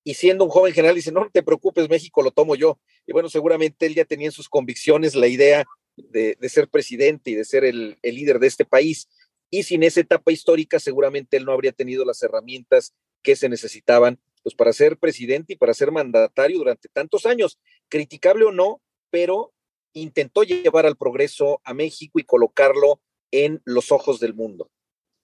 Y 0.03 0.13
siendo 0.13 0.43
un 0.43 0.49
joven 0.49 0.73
general, 0.73 0.95
dice, 0.95 1.11
no, 1.11 1.29
te 1.31 1.43
preocupes, 1.43 1.89
México 1.89 2.21
lo 2.21 2.31
tomo 2.31 2.55
yo. 2.55 2.79
Y 3.05 3.13
bueno, 3.13 3.29
seguramente 3.29 3.85
él 3.85 3.95
ya 3.95 4.05
tenía 4.05 4.27
en 4.27 4.31
sus 4.31 4.47
convicciones 4.47 5.15
la 5.15 5.27
idea 5.27 5.65
de, 5.97 6.37
ser 6.49 6.69
presidente 6.69 7.31
y 7.31 7.35
de 7.35 7.45
ser 7.45 7.65
el, 7.65 7.97
el 8.01 8.15
líder 8.15 8.39
de 8.39 8.47
este 8.47 8.65
país. 8.65 9.09
Y 9.49 9.63
sin 9.63 9.83
esa 9.83 9.99
etapa 9.99 10.31
histórica, 10.31 10.79
seguramente 10.79 11.37
él 11.37 11.45
no 11.45 11.51
habría 11.51 11.71
tenido 11.71 12.05
las 12.05 12.21
herramientas 12.21 12.93
que 13.23 13.35
se 13.35 13.49
necesitaban 13.49 14.19
pues, 14.43 14.55
para 14.55 14.73
ser 14.73 14.97
presidente 14.97 15.53
y 15.53 15.55
para 15.57 15.73
ser 15.73 15.91
mandatario 15.91 16.59
durante 16.59 16.87
tantos 16.89 17.25
años. 17.25 17.59
Criticable 17.89 18.45
o 18.45 18.51
no, 18.51 18.81
pero 19.09 19.53
intentó 19.93 20.43
llevar 20.43 20.85
al 20.85 20.97
progreso 20.97 21.61
a 21.63 21.73
México 21.73 22.19
y 22.19 22.23
colocarlo 22.23 23.01
en 23.31 23.61
los 23.65 23.91
ojos 23.91 24.19
del 24.19 24.33
mundo. 24.33 24.69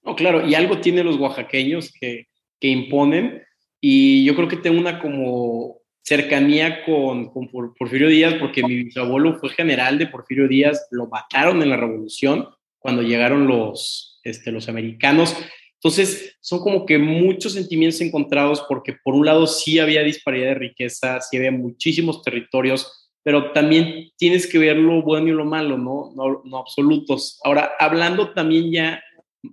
No, 0.02 0.14
claro, 0.14 0.46
y 0.46 0.54
algo 0.54 0.80
tienen 0.80 1.06
los 1.06 1.16
oaxaqueños 1.16 1.92
que, 1.92 2.28
que 2.60 2.68
imponen, 2.68 3.42
y 3.80 4.24
yo 4.24 4.34
creo 4.34 4.48
que 4.48 4.56
tengo 4.56 4.78
una 4.78 5.00
como 5.00 5.80
cercanía 6.02 6.84
con, 6.84 7.32
Porfirio 7.78 8.08
Díaz, 8.08 8.34
porque 8.34 8.62
mi 8.62 8.84
bisabuelo 8.84 9.38
fue 9.38 9.50
general 9.50 9.98
de 9.98 10.06
Porfirio 10.06 10.46
Díaz, 10.46 10.86
lo 10.92 11.08
mataron 11.08 11.62
en 11.62 11.70
la 11.70 11.76
revolución 11.76 12.48
cuando 12.78 13.02
llegaron 13.02 13.48
los, 13.48 14.20
este, 14.22 14.52
los 14.52 14.68
americanos. 14.68 15.36
Entonces, 15.74 16.36
son 16.40 16.60
como 16.60 16.86
que 16.86 16.98
muchos 16.98 17.54
sentimientos 17.54 18.00
encontrados 18.00 18.64
porque 18.68 18.96
por 19.02 19.14
un 19.14 19.26
lado 19.26 19.48
sí 19.48 19.80
había 19.80 20.02
disparidad 20.02 20.46
de 20.46 20.54
riqueza, 20.54 21.20
sí 21.20 21.36
había 21.36 21.50
muchísimos 21.50 22.22
territorios, 22.22 23.05
pero 23.26 23.50
también 23.50 24.12
tienes 24.16 24.46
que 24.46 24.56
ver 24.56 24.76
lo 24.76 25.02
bueno 25.02 25.26
y 25.26 25.32
lo 25.32 25.44
malo, 25.44 25.76
¿no? 25.76 26.12
No, 26.14 26.42
no 26.44 26.58
absolutos. 26.58 27.40
Ahora, 27.42 27.72
hablando 27.80 28.32
también 28.32 28.70
ya 28.70 29.02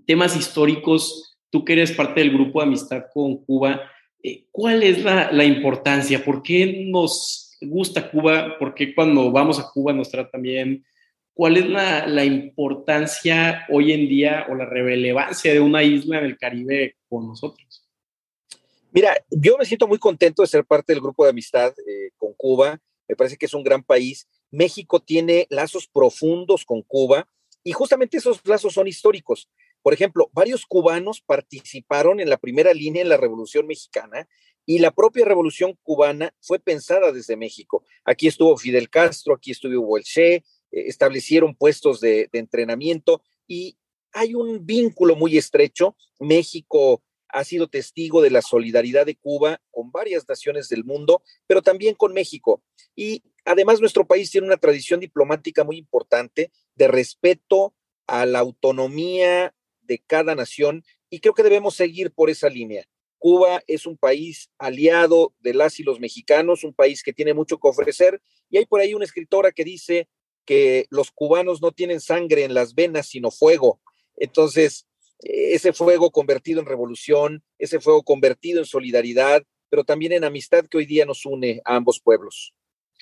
temas 0.05 0.37
históricos, 0.37 1.39
tú 1.49 1.65
que 1.65 1.73
eres 1.73 1.91
parte 1.91 2.19
del 2.19 2.31
grupo 2.31 2.59
de 2.59 2.67
amistad 2.67 3.05
con 3.11 3.43
Cuba, 3.43 3.81
eh, 4.21 4.45
¿cuál 4.51 4.83
es 4.83 5.03
la, 5.03 5.31
la, 5.31 5.43
importancia? 5.43 6.23
¿Por 6.23 6.43
qué 6.43 6.85
nos 6.85 7.57
gusta 7.61 8.11
Cuba? 8.11 8.59
¿Por 8.59 8.75
qué 8.75 8.93
cuando 8.93 9.31
vamos 9.31 9.59
a 9.59 9.67
Cuba 9.73 9.91
nos 9.91 10.11
tratan 10.11 10.43
bien? 10.43 10.85
¿Cuál 11.33 11.57
es 11.57 11.67
la, 11.67 12.05
la, 12.05 12.23
importancia 12.23 13.65
hoy 13.71 13.91
en 13.91 14.07
día 14.07 14.45
o 14.51 14.53
la 14.53 14.65
relevancia 14.65 15.51
de 15.51 15.59
una 15.59 15.81
isla 15.81 16.19
en 16.19 16.25
el 16.25 16.37
Caribe 16.37 16.97
con 17.09 17.27
nosotros? 17.27 17.89
Mira, 18.91 19.15
yo 19.31 19.57
me 19.57 19.65
siento 19.65 19.87
muy 19.87 19.97
contento 19.97 20.43
de 20.43 20.47
ser 20.47 20.63
parte 20.63 20.93
del 20.93 21.01
grupo 21.01 21.23
de 21.23 21.31
amistad 21.31 21.73
eh, 21.87 22.11
con 22.17 22.33
Cuba. 22.33 22.79
Me 23.13 23.15
parece 23.15 23.37
que 23.37 23.45
es 23.45 23.53
un 23.53 23.63
gran 23.63 23.83
país. 23.83 24.27
México 24.49 24.99
tiene 24.99 25.45
lazos 25.51 25.87
profundos 25.87 26.65
con 26.65 26.81
Cuba 26.81 27.29
y 27.63 27.71
justamente 27.71 28.17
esos 28.17 28.41
lazos 28.43 28.73
son 28.73 28.87
históricos. 28.87 29.51
Por 29.83 29.93
ejemplo, 29.93 30.31
varios 30.33 30.65
cubanos 30.65 31.21
participaron 31.21 32.19
en 32.19 32.27
la 32.27 32.37
primera 32.37 32.73
línea 32.73 33.03
en 33.03 33.09
la 33.09 33.17
Revolución 33.17 33.67
Mexicana 33.67 34.27
y 34.65 34.79
la 34.79 34.89
propia 34.89 35.25
Revolución 35.25 35.77
cubana 35.83 36.33
fue 36.41 36.57
pensada 36.57 37.11
desde 37.11 37.35
México. 37.35 37.83
Aquí 38.03 38.25
estuvo 38.25 38.57
Fidel 38.57 38.89
Castro, 38.89 39.35
aquí 39.35 39.51
estuvo 39.51 39.79
Hugo 39.79 39.99
eh, 39.99 40.41
establecieron 40.71 41.53
puestos 41.53 41.99
de 42.01 42.27
entrenamiento 42.33 43.21
y 43.45 43.77
hay 44.11 44.33
un 44.33 44.65
vínculo 44.65 45.15
muy 45.15 45.37
estrecho. 45.37 45.95
México 46.19 47.03
ha 47.33 47.43
sido 47.43 47.67
testigo 47.67 48.21
de 48.21 48.29
la 48.29 48.41
solidaridad 48.41 49.07
de 49.07 49.15
Cuba 49.15 49.59
con 49.71 49.91
varias 49.91 50.29
naciones 50.29 50.69
del 50.69 50.85
mundo, 50.85 51.23
pero 51.47 51.63
también 51.63 51.95
con 51.95 52.13
México. 52.13 52.63
Y 52.95 53.23
además 53.43 53.81
nuestro 53.81 54.05
país 54.05 54.29
tiene 54.31 54.47
una 54.47 54.57
tradición 54.57 54.99
diplomática 54.99 55.63
muy 55.63 55.77
importante 55.77 56.51
de 56.75 56.87
respeto 56.87 57.73
a 58.05 58.27
la 58.27 58.39
autonomía 58.39 59.53
de 59.81 59.97
cada 59.97 60.35
nación 60.35 60.83
y 61.09 61.19
creo 61.19 61.33
que 61.33 61.43
debemos 61.43 61.75
seguir 61.75 62.11
por 62.11 62.29
esa 62.29 62.49
línea. 62.49 62.85
Cuba 63.17 63.63
es 63.65 63.87
un 63.87 63.97
país 63.97 64.51
aliado 64.59 65.33
de 65.39 65.55
las 65.55 65.79
y 65.79 65.83
los 65.83 65.99
mexicanos, 65.99 66.63
un 66.63 66.73
país 66.73 67.01
que 67.01 67.13
tiene 67.13 67.33
mucho 67.33 67.57
que 67.57 67.67
ofrecer 67.67 68.21
y 68.49 68.57
hay 68.57 68.67
por 68.67 68.79
ahí 68.79 68.93
una 68.93 69.05
escritora 69.05 69.51
que 69.51 69.63
dice 69.63 70.07
que 70.45 70.85
los 70.91 71.09
cubanos 71.09 71.63
no 71.63 71.71
tienen 71.71 71.99
sangre 71.99 72.43
en 72.43 72.53
las 72.53 72.75
venas, 72.75 73.07
sino 73.07 73.31
fuego. 73.31 73.79
Entonces, 74.17 74.85
ese 75.19 75.73
fuego 75.73 76.11
convertido 76.11 76.59
en 76.59 76.65
revolución, 76.65 77.43
ese 77.57 77.79
fuego 77.79 78.03
convertido 78.03 78.59
en 78.59 78.65
solidaridad, 78.65 79.43
pero 79.69 79.83
también 79.83 80.11
en 80.11 80.23
amistad 80.23 80.65
que 80.65 80.77
hoy 80.77 80.85
día 80.85 81.05
nos 81.05 81.25
une 81.25 81.61
a 81.65 81.75
ambos 81.75 81.99
pueblos. 81.99 82.53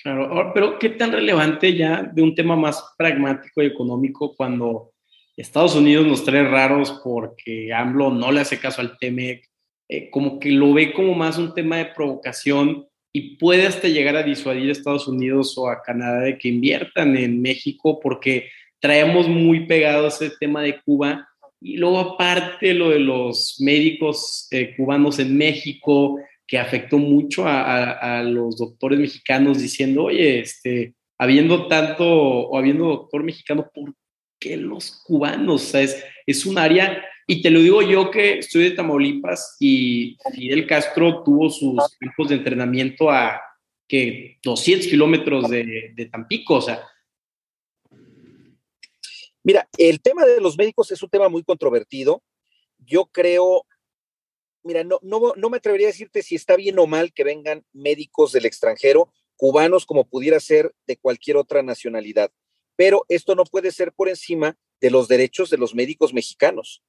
Claro, 0.01 0.51
pero 0.53 0.79
¿qué 0.79 0.89
tan 0.89 1.11
relevante 1.11 1.75
ya 1.75 2.01
de 2.01 2.21
un 2.21 2.33
tema 2.33 2.55
más 2.55 2.83
pragmático 2.97 3.61
y 3.61 3.67
económico 3.67 4.35
cuando 4.35 4.91
Estados 5.37 5.75
Unidos 5.75 6.07
nos 6.07 6.23
trae 6.23 6.43
raros 6.43 6.99
porque 7.03 7.73
AMLO 7.73 8.11
no 8.11 8.31
le 8.31 8.41
hace 8.41 8.59
caso 8.59 8.81
al 8.81 8.97
TEMEC, 8.97 9.47
eh, 9.89 10.09
como 10.09 10.39
que 10.39 10.49
lo 10.51 10.73
ve 10.73 10.93
como 10.93 11.13
más 11.13 11.37
un 11.37 11.53
tema 11.53 11.77
de 11.77 11.85
provocación 11.85 12.87
y 13.13 13.35
puede 13.35 13.67
hasta 13.67 13.87
llegar 13.87 14.15
a 14.15 14.23
disuadir 14.23 14.69
a 14.69 14.71
Estados 14.71 15.07
Unidos 15.07 15.57
o 15.57 15.69
a 15.69 15.81
Canadá 15.81 16.21
de 16.21 16.37
que 16.37 16.49
inviertan 16.49 17.17
en 17.17 17.41
México 17.41 17.99
porque 17.99 18.49
traemos 18.79 19.27
muy 19.27 19.67
pegado 19.67 20.07
ese 20.07 20.31
tema 20.39 20.61
de 20.61 20.81
Cuba 20.81 21.27
y 21.61 21.77
luego 21.77 21.99
aparte 21.99 22.73
lo 22.73 22.89
de 22.89 22.99
los 22.99 23.57
médicos 23.59 24.47
eh, 24.49 24.73
cubanos 24.75 25.19
en 25.19 25.37
México, 25.37 26.19
que 26.47 26.57
afectó 26.57 26.97
mucho 26.97 27.43
a, 27.45 28.21
los 28.23 28.57
doctores 28.57 28.99
mexicanos 28.99 29.61
diciendo, 29.61 30.05
oye, 30.05 30.39
este, 30.39 30.95
habiendo 31.17 31.67
tanto 31.67 32.05
o 32.05 32.57
habiendo 32.57 32.87
doctor 32.87 33.23
mexicano, 33.23 33.69
¿por 33.73 33.93
qué 34.37 34.57
los 34.57 35.01
cubanos? 35.05 35.63
O 35.63 35.65
sea, 35.65 35.81
es, 35.81 36.03
es 36.25 36.45
un 36.45 36.57
área, 36.57 37.05
y 37.27 37.41
te 37.41 37.51
lo 37.51 37.61
digo 37.61 37.81
yo 37.83 38.11
que 38.11 38.39
estoy 38.39 38.63
de 38.63 38.71
Tamaulipas 38.71 39.55
y 39.59 40.17
Fidel 40.33 40.67
Castro 40.67 41.23
tuvo 41.23 41.49
sus 41.49 41.77
campos 41.99 42.29
de 42.29 42.35
entrenamiento 42.35 43.09
a 43.09 43.39
que 43.87 44.39
200 44.43 44.87
kilómetros 44.87 45.49
de, 45.49 45.93
de 45.95 46.05
Tampico, 46.07 46.55
o 46.55 46.61
sea. 46.61 46.81
Mira, 49.43 49.67
el 49.77 50.01
tema 50.01 50.25
de 50.25 50.39
los 50.41 50.57
médicos 50.57 50.91
es 50.91 51.01
un 51.01 51.09
tema 51.09 51.29
muy 51.29 51.43
controvertido. 51.43 52.23
Yo 52.77 53.05
creo, 53.05 53.65
mira, 54.63 54.83
no, 54.83 54.99
no, 55.01 55.33
no 55.35 55.49
me 55.49 55.57
atrevería 55.57 55.87
a 55.87 55.91
decirte 55.91 56.23
si 56.23 56.35
está 56.35 56.55
bien 56.55 56.77
o 56.79 56.87
mal 56.87 57.13
que 57.13 57.23
vengan 57.23 57.65
médicos 57.73 58.31
del 58.31 58.45
extranjero, 58.45 59.11
cubanos 59.35 59.85
como 59.85 60.07
pudiera 60.07 60.39
ser 60.39 60.73
de 60.85 60.97
cualquier 60.97 61.37
otra 61.37 61.63
nacionalidad 61.63 62.31
pero 62.81 63.05
esto 63.09 63.35
no 63.35 63.43
puede 63.43 63.71
ser 63.71 63.91
por 63.91 64.09
encima 64.09 64.57
de 64.79 64.89
los 64.89 65.07
derechos 65.07 65.51
de 65.51 65.57
los 65.59 65.75
médicos 65.75 66.15
mexicanos. 66.15 66.81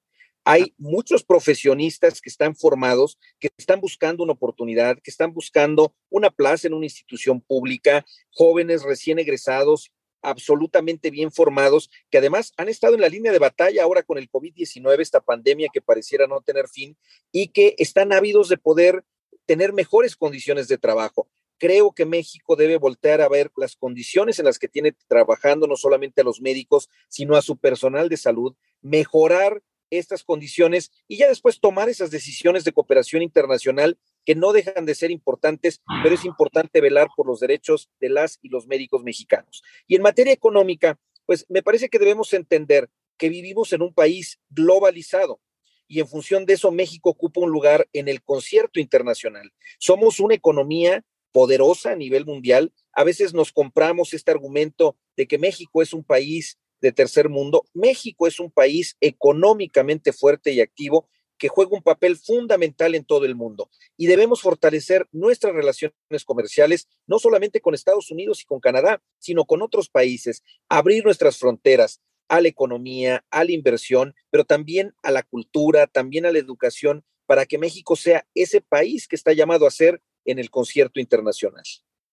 Hay 0.42 0.73
muchos 0.78 1.23
profesionistas 1.23 2.23
que 2.23 2.30
están 2.30 2.56
formados, 2.56 3.18
que 3.38 3.50
están 3.59 3.78
buscando 3.78 4.25
una 4.25 4.32
oportunidad, 4.32 4.97
que 5.02 5.11
están 5.11 5.35
buscando 5.35 5.94
una 6.09 6.30
plaza 6.30 6.66
en 6.66 6.73
una 6.73 6.87
institución 6.87 7.42
pública, 7.42 8.06
jóvenes 8.30 8.85
recién 8.85 9.18
egresados, 9.18 9.92
absolutamente 10.23 11.11
bien 11.11 11.33
formados, 11.33 11.91
que 12.11 12.19
además 12.19 12.52
han 12.57 12.69
estado 12.69 12.95
en 12.95 13.00
la 13.00 13.09
línea 13.09 13.33
de 13.33 13.38
batalla 13.38 13.83
ahora 13.83 14.02
con 14.02 14.19
el 14.19 14.31
COVID-19, 14.31 15.00
esta 15.00 15.21
pandemia 15.21 15.69
que 15.73 15.83
pareciera 15.83 16.26
no 16.26 16.41
tener 16.41 16.69
fin, 16.69 16.97
y 17.31 17.49
que 17.49 17.75
están 17.79 18.12
ávidos 18.12 18.49
de 18.49 18.57
poder 18.57 19.05
tener 19.47 19.73
mejores 19.73 20.17
condiciones 20.17 20.69
de 20.69 20.79
trabajo. 20.79 21.29
Creo 21.59 21.93
que 21.93 22.07
México 22.07 22.57
debe 22.57 22.76
voltear 22.76 23.21
a 23.21 23.29
ver 23.29 23.50
las 23.57 23.76
condiciones 23.76 24.38
en 24.38 24.47
las 24.47 24.59
que 24.59 24.69
tiene 24.69 24.97
trabajando 25.07 25.67
no 25.67 25.76
solamente 25.76 26.23
a 26.23 26.25
los 26.25 26.41
médicos, 26.41 26.88
sino 27.09 27.37
a 27.37 27.43
su 27.43 27.57
personal 27.57 28.09
de 28.09 28.17
salud, 28.17 28.57
mejorar 28.81 29.62
estas 29.91 30.25
condiciones 30.25 30.91
y 31.07 31.19
ya 31.19 31.29
después 31.29 31.61
tomar 31.61 31.88
esas 31.88 32.11
decisiones 32.11 32.64
de 32.64 32.73
cooperación 32.73 33.23
internacional 33.23 33.99
que 34.25 34.35
no 34.35 34.52
dejan 34.52 34.87
de 34.87 34.95
ser 34.95 35.11
importantes, 35.11 35.83
pero 36.02 36.14
es 36.14 36.25
importante 36.25 36.81
velar 36.81 37.09
por 37.17 37.26
los 37.26 37.41
derechos 37.41 37.91
de 38.00 38.09
las 38.09 38.38
y 38.43 38.49
los 38.49 38.67
médicos 38.67 39.02
mexicanos. 39.02 39.62
Y 39.87 39.97
en 39.97 40.02
materia 40.02 40.33
económica, 40.33 40.99
pues 41.26 41.47
me 41.49 41.62
parece 41.62 41.88
que 41.88 41.99
debemos 41.99 42.33
entender 42.33 42.91
que 43.19 43.29
vivimos 43.29 43.73
en 43.73 43.83
un 43.83 43.93
país 43.95 44.38
globalizado 44.50 45.41
y 45.88 46.00
en 46.00 46.09
función 46.09 46.47
de 46.47 46.55
eso 46.55 46.71
México 46.71 47.11
ocupa 47.11 47.41
un 47.41 47.50
lugar 47.50 47.88
en 47.93 48.09
el 48.09 48.23
concierto 48.23 48.81
internacional. 48.81 49.52
Somos 49.79 50.21
una 50.21 50.35
economía 50.35 51.05
poderosa 51.33 51.93
a 51.93 51.97
nivel 51.97 52.25
mundial. 52.25 52.73
A 52.93 53.05
veces 53.05 53.35
nos 53.35 53.52
compramos 53.52 54.14
este 54.14 54.31
argumento 54.31 54.97
de 55.17 55.26
que 55.26 55.38
México 55.38 55.83
es 55.83 55.93
un 55.93 56.05
país 56.05 56.59
de 56.81 56.93
tercer 56.93 57.29
mundo. 57.29 57.64
México 57.75 58.26
es 58.26 58.41
un 58.41 58.50
país 58.50 58.97
económicamente 59.00 60.12
fuerte 60.12 60.52
y 60.52 60.61
activo 60.61 61.09
que 61.42 61.49
juega 61.49 61.75
un 61.75 61.82
papel 61.82 62.14
fundamental 62.14 62.94
en 62.94 63.04
todo 63.04 63.25
el 63.25 63.34
mundo. 63.34 63.68
Y 63.96 64.06
debemos 64.06 64.40
fortalecer 64.40 65.08
nuestras 65.11 65.52
relaciones 65.52 65.96
comerciales, 66.25 66.88
no 67.08 67.18
solamente 67.18 67.61
con 67.61 67.75
Estados 67.75 68.12
Unidos 68.12 68.42
y 68.42 68.44
con 68.44 68.61
Canadá, 68.61 69.02
sino 69.18 69.44
con 69.44 69.61
otros 69.61 69.88
países, 69.88 70.44
abrir 70.68 71.04
nuestras 71.04 71.38
fronteras 71.40 72.00
a 72.28 72.40
la 72.40 72.46
economía, 72.46 73.25
a 73.32 73.42
la 73.42 73.50
inversión, 73.50 74.14
pero 74.30 74.44
también 74.44 74.94
a 75.02 75.11
la 75.11 75.25
cultura, 75.25 75.88
también 75.88 76.26
a 76.26 76.30
la 76.30 76.38
educación, 76.38 77.02
para 77.26 77.44
que 77.44 77.58
México 77.58 77.96
sea 77.96 78.25
ese 78.37 78.61
país 78.61 79.08
que 79.08 79.16
está 79.16 79.32
llamado 79.32 79.66
a 79.66 79.72
ser 79.72 80.00
en 80.25 80.38
el 80.38 80.49
concierto 80.49 81.00
internacional. 81.00 81.64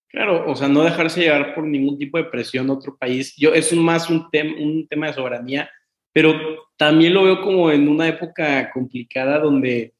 Claro, 0.08 0.50
o 0.50 0.56
sea, 0.56 0.66
no 0.66 0.82
dejarse 0.82 1.20
llevar 1.20 1.54
por 1.54 1.62
ningún 1.62 1.98
tipo 1.98 2.18
de 2.18 2.24
presión 2.24 2.66
de 2.66 2.72
otro 2.72 2.98
país. 2.98 3.32
Yo, 3.36 3.54
es 3.54 3.72
más 3.74 4.10
un, 4.10 4.28
un 4.58 4.88
tema 4.88 5.06
de 5.06 5.12
soberanía, 5.12 5.70
pero 6.12 6.32
también 6.80 7.12
lo 7.12 7.24
veo 7.24 7.42
como 7.42 7.70
en 7.70 7.86
una 7.88 8.08
época 8.08 8.70
complicada 8.72 9.38
donde, 9.38 9.92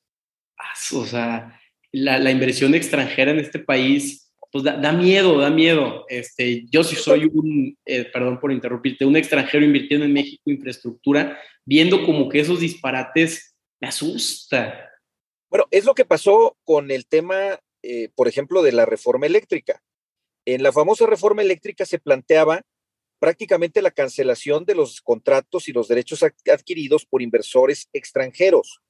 o 0.94 1.04
sea, 1.04 1.60
la, 1.92 2.18
la 2.18 2.30
inversión 2.30 2.74
extranjera 2.74 3.32
en 3.32 3.38
este 3.38 3.58
país, 3.58 4.32
pues 4.50 4.64
da, 4.64 4.90
miedo, 4.90 5.38
da 5.38 5.50
miedo. 5.50 6.06
Este, 6.08 6.64
yo 6.70 6.82
sí 6.82 6.96
soy 6.96 7.26
un, 7.26 7.76
eh, 7.84 8.06
perdón 8.06 8.40
por 8.40 8.50
interrumpirte, 8.50 9.04
un 9.04 9.16
extranjero 9.16 9.62
invirtiendo 9.62 10.06
en 10.06 10.14
México 10.14 10.42
infraestructura, 10.46 11.38
viendo 11.66 12.06
como 12.06 12.30
que 12.30 12.40
esos 12.40 12.60
disparates 12.60 13.54
me 13.78 13.88
asusta. 13.88 14.90
Bueno, 15.50 15.66
es 15.70 15.84
lo 15.84 15.94
que 15.94 16.06
pasó 16.06 16.56
con 16.64 16.90
el 16.90 17.06
tema 17.06 17.60
eh, 17.82 18.08
por 18.14 18.26
ejemplo, 18.26 18.62
de 18.62 18.72
la 18.72 18.86
reforma 18.86 19.26
eléctrica. 19.26 19.82
En 20.46 20.62
la 20.62 20.72
famosa 20.72 21.06
reforma 21.06 21.42
eléctrica 21.42 21.84
se 21.84 21.98
planteaba 21.98 22.62
prácticamente 23.20 23.82
la 23.82 23.92
cancelación 23.92 24.64
de 24.64 24.74
los 24.74 25.00
contratos 25.02 25.68
y 25.68 25.72
los 25.72 25.86
derechos 25.86 26.24
adquiridos 26.24 27.04
por 27.04 27.22
inversores 27.22 27.88
extranjeros. 27.92 28.80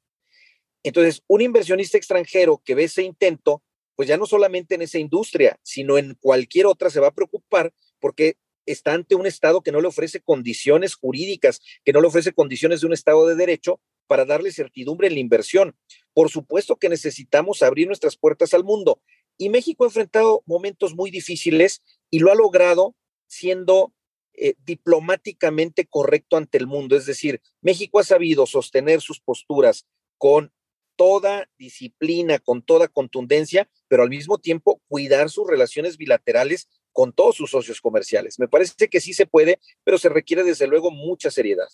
Entonces, 0.82 1.22
un 1.26 1.42
inversionista 1.42 1.98
extranjero 1.98 2.62
que 2.64 2.74
ve 2.74 2.84
ese 2.84 3.02
intento, 3.02 3.62
pues 3.96 4.08
ya 4.08 4.16
no 4.16 4.24
solamente 4.24 4.76
en 4.76 4.82
esa 4.82 4.98
industria, 4.98 5.58
sino 5.62 5.98
en 5.98 6.14
cualquier 6.14 6.66
otra 6.66 6.88
se 6.88 7.00
va 7.00 7.08
a 7.08 7.14
preocupar 7.14 7.74
porque 7.98 8.36
está 8.64 8.94
ante 8.94 9.16
un 9.16 9.26
Estado 9.26 9.62
que 9.62 9.72
no 9.72 9.80
le 9.80 9.88
ofrece 9.88 10.20
condiciones 10.20 10.94
jurídicas, 10.94 11.60
que 11.84 11.92
no 11.92 12.00
le 12.00 12.06
ofrece 12.06 12.32
condiciones 12.32 12.80
de 12.80 12.86
un 12.86 12.92
Estado 12.92 13.26
de 13.26 13.34
derecho 13.34 13.80
para 14.06 14.24
darle 14.24 14.52
certidumbre 14.52 15.08
en 15.08 15.14
la 15.14 15.20
inversión. 15.20 15.76
Por 16.14 16.30
supuesto 16.30 16.76
que 16.76 16.88
necesitamos 16.88 17.62
abrir 17.62 17.88
nuestras 17.88 18.16
puertas 18.16 18.54
al 18.54 18.64
mundo. 18.64 19.02
Y 19.36 19.48
México 19.48 19.84
ha 19.84 19.88
enfrentado 19.88 20.42
momentos 20.46 20.94
muy 20.94 21.10
difíciles 21.10 21.82
y 22.10 22.20
lo 22.20 22.30
ha 22.30 22.34
logrado 22.34 22.94
siendo 23.26 23.92
eh, 24.34 24.54
diplomáticamente 24.64 25.86
correcto 25.86 26.36
ante 26.36 26.58
el 26.58 26.66
mundo. 26.66 26.96
Es 26.96 27.06
decir, 27.06 27.40
México 27.60 27.98
ha 27.98 28.04
sabido 28.04 28.46
sostener 28.46 29.00
sus 29.00 29.20
posturas 29.20 29.86
con 30.18 30.52
toda 30.96 31.48
disciplina, 31.58 32.38
con 32.38 32.62
toda 32.62 32.88
contundencia, 32.88 33.68
pero 33.88 34.02
al 34.02 34.10
mismo 34.10 34.38
tiempo 34.38 34.82
cuidar 34.86 35.30
sus 35.30 35.48
relaciones 35.48 35.96
bilaterales 35.96 36.68
con 36.92 37.12
todos 37.12 37.36
sus 37.36 37.50
socios 37.50 37.80
comerciales. 37.80 38.38
Me 38.38 38.48
parece 38.48 38.88
que 38.88 39.00
sí 39.00 39.14
se 39.14 39.26
puede, 39.26 39.60
pero 39.84 39.96
se 39.96 40.08
requiere 40.08 40.44
desde 40.44 40.66
luego 40.66 40.90
mucha 40.90 41.30
seriedad. 41.30 41.68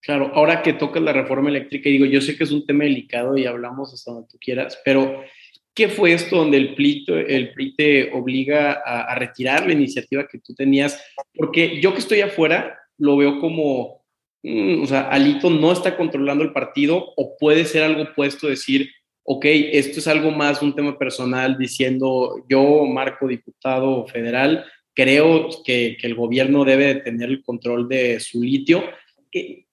Claro, 0.00 0.30
ahora 0.34 0.62
que 0.62 0.72
tocas 0.72 1.02
la 1.02 1.12
reforma 1.12 1.50
eléctrica, 1.50 1.90
digo, 1.90 2.06
yo 2.06 2.22
sé 2.22 2.36
que 2.36 2.44
es 2.44 2.52
un 2.52 2.66
tema 2.66 2.84
delicado 2.84 3.36
y 3.36 3.44
hablamos 3.44 3.92
hasta 3.92 4.12
donde 4.12 4.28
tú 4.28 4.38
quieras, 4.40 4.80
pero 4.82 5.22
¿qué 5.80 5.88
fue 5.88 6.12
esto 6.12 6.36
donde 6.36 6.58
el 6.58 6.74
PRI, 6.74 7.06
el 7.26 7.54
te 7.74 8.12
obliga 8.12 8.82
a, 8.84 9.14
retirar 9.14 9.66
la 9.66 9.72
iniciativa 9.72 10.28
que 10.28 10.38
tú 10.38 10.54
tenías? 10.54 11.02
Porque 11.34 11.80
yo 11.80 11.94
que 11.94 12.00
estoy 12.00 12.20
afuera 12.20 12.78
lo 12.98 13.16
veo 13.16 13.40
como, 13.40 14.04
mm, 14.42 14.82
o 14.82 14.86
sea, 14.86 15.08
Alito 15.08 15.48
no 15.48 15.72
está 15.72 15.96
controlando 15.96 16.44
el 16.44 16.52
partido 16.52 17.14
o 17.16 17.34
puede 17.38 17.64
ser 17.64 17.82
algo 17.82 18.04
puesto 18.14 18.46
decir, 18.46 18.90
ok, 19.24 19.46
esto 19.46 20.00
es 20.00 20.06
algo 20.06 20.30
más 20.30 20.60
un 20.60 20.74
tema 20.74 20.98
personal 20.98 21.56
diciendo 21.56 22.44
yo, 22.46 22.84
Marco, 22.84 23.26
diputado 23.26 24.06
federal, 24.06 24.66
creo 24.92 25.48
que, 25.64 25.96
que 25.98 26.06
el 26.06 26.14
gobierno 26.14 26.66
debe 26.66 26.96
tener 26.96 27.30
el 27.30 27.42
control 27.42 27.88
de 27.88 28.20
su 28.20 28.42
litio. 28.42 28.84
Eh, 29.32 29.64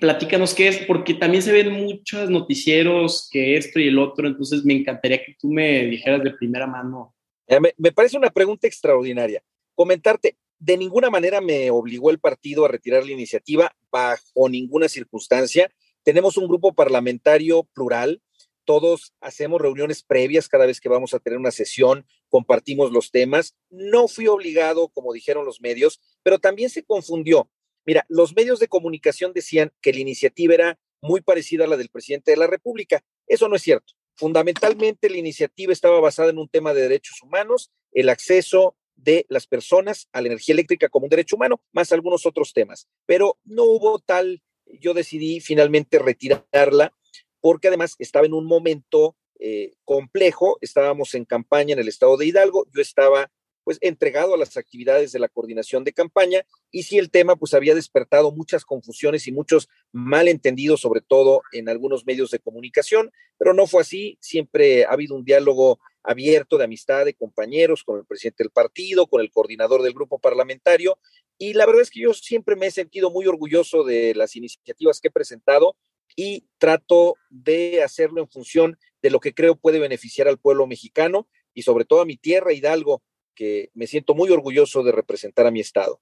platícanos 0.00 0.54
qué 0.54 0.68
es, 0.68 0.78
porque 0.78 1.14
también 1.14 1.42
se 1.42 1.52
ven 1.52 1.72
muchos 1.72 2.30
noticieros 2.30 3.28
que 3.30 3.56
esto 3.56 3.80
y 3.80 3.88
el 3.88 3.98
otro, 3.98 4.26
entonces 4.26 4.64
me 4.64 4.74
encantaría 4.74 5.24
que 5.24 5.36
tú 5.38 5.48
me 5.48 5.86
dijeras 5.86 6.22
de 6.22 6.32
primera 6.32 6.66
mano. 6.66 7.14
Me, 7.48 7.74
me 7.76 7.92
parece 7.92 8.16
una 8.16 8.30
pregunta 8.30 8.66
extraordinaria. 8.66 9.42
Comentarte, 9.74 10.36
de 10.58 10.76
ninguna 10.76 11.10
manera 11.10 11.40
me 11.40 11.70
obligó 11.70 12.10
el 12.10 12.18
partido 12.18 12.64
a 12.64 12.68
retirar 12.68 13.04
la 13.04 13.12
iniciativa, 13.12 13.74
bajo 13.90 14.48
ninguna 14.48 14.88
circunstancia. 14.88 15.70
Tenemos 16.02 16.36
un 16.36 16.46
grupo 16.46 16.74
parlamentario 16.74 17.64
plural, 17.72 18.22
todos 18.70 19.14
hacemos 19.20 19.60
reuniones 19.60 20.02
previas 20.02 20.48
cada 20.48 20.66
vez 20.66 20.80
que 20.80 20.88
vamos 20.88 21.14
a 21.14 21.18
tener 21.18 21.38
una 21.38 21.50
sesión, 21.50 22.06
compartimos 22.28 22.92
los 22.92 23.10
temas. 23.10 23.56
No 23.68 24.06
fui 24.06 24.28
obligado, 24.28 24.88
como 24.90 25.12
dijeron 25.12 25.44
los 25.44 25.60
medios, 25.60 26.00
pero 26.22 26.38
también 26.38 26.70
se 26.70 26.84
confundió. 26.84 27.50
Mira, 27.86 28.04
los 28.08 28.34
medios 28.34 28.60
de 28.60 28.68
comunicación 28.68 29.32
decían 29.32 29.72
que 29.80 29.92
la 29.92 30.00
iniciativa 30.00 30.54
era 30.54 30.78
muy 31.00 31.20
parecida 31.20 31.64
a 31.64 31.68
la 31.68 31.76
del 31.76 31.88
presidente 31.88 32.30
de 32.30 32.36
la 32.36 32.46
República. 32.46 33.02
Eso 33.26 33.48
no 33.48 33.56
es 33.56 33.62
cierto. 33.62 33.94
Fundamentalmente 34.16 35.08
la 35.08 35.16
iniciativa 35.16 35.72
estaba 35.72 36.00
basada 36.00 36.30
en 36.30 36.38
un 36.38 36.48
tema 36.48 36.74
de 36.74 36.82
derechos 36.82 37.22
humanos, 37.22 37.70
el 37.92 38.08
acceso 38.08 38.76
de 38.96 39.24
las 39.28 39.46
personas 39.46 40.08
a 40.12 40.20
la 40.20 40.28
energía 40.28 40.52
eléctrica 40.52 40.88
como 40.88 41.04
un 41.04 41.10
derecho 41.10 41.36
humano, 41.36 41.62
más 41.72 41.90
algunos 41.92 42.26
otros 42.26 42.52
temas. 42.52 42.86
Pero 43.06 43.38
no 43.44 43.64
hubo 43.64 43.98
tal, 43.98 44.42
yo 44.66 44.92
decidí 44.92 45.40
finalmente 45.40 45.98
retirarla 45.98 46.94
porque 47.40 47.68
además 47.68 47.96
estaba 47.98 48.26
en 48.26 48.34
un 48.34 48.44
momento 48.44 49.16
eh, 49.38 49.72
complejo, 49.84 50.58
estábamos 50.60 51.14
en 51.14 51.24
campaña 51.24 51.72
en 51.72 51.78
el 51.78 51.88
estado 51.88 52.18
de 52.18 52.26
Hidalgo, 52.26 52.66
yo 52.74 52.82
estaba 52.82 53.30
pues 53.64 53.78
entregado 53.80 54.34
a 54.34 54.38
las 54.38 54.56
actividades 54.56 55.12
de 55.12 55.18
la 55.18 55.28
coordinación 55.28 55.84
de 55.84 55.92
campaña 55.92 56.44
y 56.70 56.84
si 56.84 56.98
el 56.98 57.10
tema 57.10 57.36
pues 57.36 57.54
había 57.54 57.74
despertado 57.74 58.32
muchas 58.32 58.64
confusiones 58.64 59.26
y 59.26 59.32
muchos 59.32 59.68
malentendidos, 59.92 60.80
sobre 60.80 61.00
todo 61.00 61.42
en 61.52 61.68
algunos 61.68 62.06
medios 62.06 62.30
de 62.30 62.38
comunicación, 62.38 63.12
pero 63.38 63.54
no 63.54 63.66
fue 63.66 63.82
así, 63.82 64.18
siempre 64.20 64.84
ha 64.84 64.90
habido 64.90 65.14
un 65.14 65.24
diálogo 65.24 65.78
abierto 66.02 66.56
de 66.56 66.64
amistad 66.64 67.04
de 67.04 67.14
compañeros 67.14 67.84
con 67.84 67.98
el 67.98 68.06
presidente 68.06 68.42
del 68.42 68.50
partido, 68.50 69.06
con 69.06 69.20
el 69.20 69.30
coordinador 69.30 69.82
del 69.82 69.92
grupo 69.92 70.18
parlamentario 70.18 70.98
y 71.38 71.54
la 71.54 71.66
verdad 71.66 71.82
es 71.82 71.90
que 71.90 72.00
yo 72.00 72.12
siempre 72.12 72.56
me 72.56 72.66
he 72.66 72.70
sentido 72.70 73.10
muy 73.10 73.26
orgulloso 73.26 73.84
de 73.84 74.14
las 74.14 74.36
iniciativas 74.36 75.00
que 75.00 75.08
he 75.08 75.10
presentado 75.12 75.76
y 76.16 76.44
trato 76.58 77.16
de 77.30 77.82
hacerlo 77.82 78.20
en 78.20 78.28
función 78.28 78.78
de 79.02 79.10
lo 79.10 79.20
que 79.20 79.34
creo 79.34 79.56
puede 79.56 79.78
beneficiar 79.78 80.28
al 80.28 80.38
pueblo 80.38 80.66
mexicano 80.66 81.28
y 81.54 81.62
sobre 81.62 81.84
todo 81.84 82.00
a 82.00 82.04
mi 82.04 82.16
tierra, 82.16 82.52
Hidalgo, 82.52 83.02
que 83.40 83.70
me 83.72 83.86
siento 83.86 84.14
muy 84.14 84.28
orgulloso 84.28 84.82
de 84.82 84.92
representar 84.92 85.46
a 85.46 85.50
mi 85.50 85.60
estado. 85.60 85.98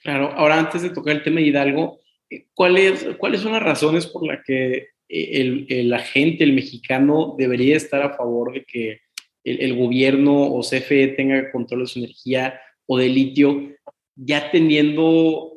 Claro, 0.00 0.32
ahora 0.32 0.58
antes 0.58 0.82
de 0.82 0.90
tocar 0.90 1.14
el 1.14 1.22
tema 1.22 1.38
de 1.38 1.46
Hidalgo, 1.46 2.00
eh, 2.28 2.46
¿cuáles, 2.54 3.06
¿cuáles 3.18 3.40
son 3.40 3.52
las 3.52 3.62
razones 3.62 4.08
por 4.08 4.26
las 4.26 4.44
que 4.44 4.72
eh, 4.74 4.88
el, 5.08 5.66
el, 5.68 5.92
agente, 5.92 6.42
el 6.42 6.54
mexicano, 6.54 7.36
debería 7.38 7.76
estar 7.76 8.02
a 8.02 8.16
favor 8.16 8.52
de 8.52 8.64
que 8.64 8.98
el, 9.44 9.60
el, 9.60 9.76
gobierno 9.76 10.42
o 10.42 10.60
CFE 10.62 11.14
tenga 11.16 11.52
control 11.52 11.82
de 11.82 11.86
su 11.86 12.00
energía 12.00 12.60
o 12.86 12.98
de 12.98 13.08
litio, 13.08 13.70
ya 14.16 14.50
teniendo 14.50 15.52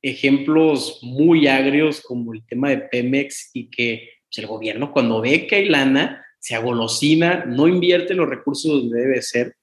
ejemplos 0.00 1.00
muy 1.02 1.48
agrios 1.48 2.00
como 2.00 2.32
el 2.32 2.46
tema 2.46 2.70
de 2.70 2.78
Pemex 2.78 3.50
y 3.52 3.68
que 3.68 4.08
pues, 4.26 4.38
el 4.38 4.46
gobierno 4.46 4.90
cuando 4.90 5.20
ve 5.20 5.46
que 5.46 5.56
hay 5.56 5.68
lana, 5.68 6.24
se 6.38 6.54
agolosina, 6.54 7.44
no 7.44 7.68
invierte 7.68 8.14
los 8.14 8.26
recursos 8.26 8.72
donde 8.72 9.00
debe 9.00 9.20
ser 9.20 9.54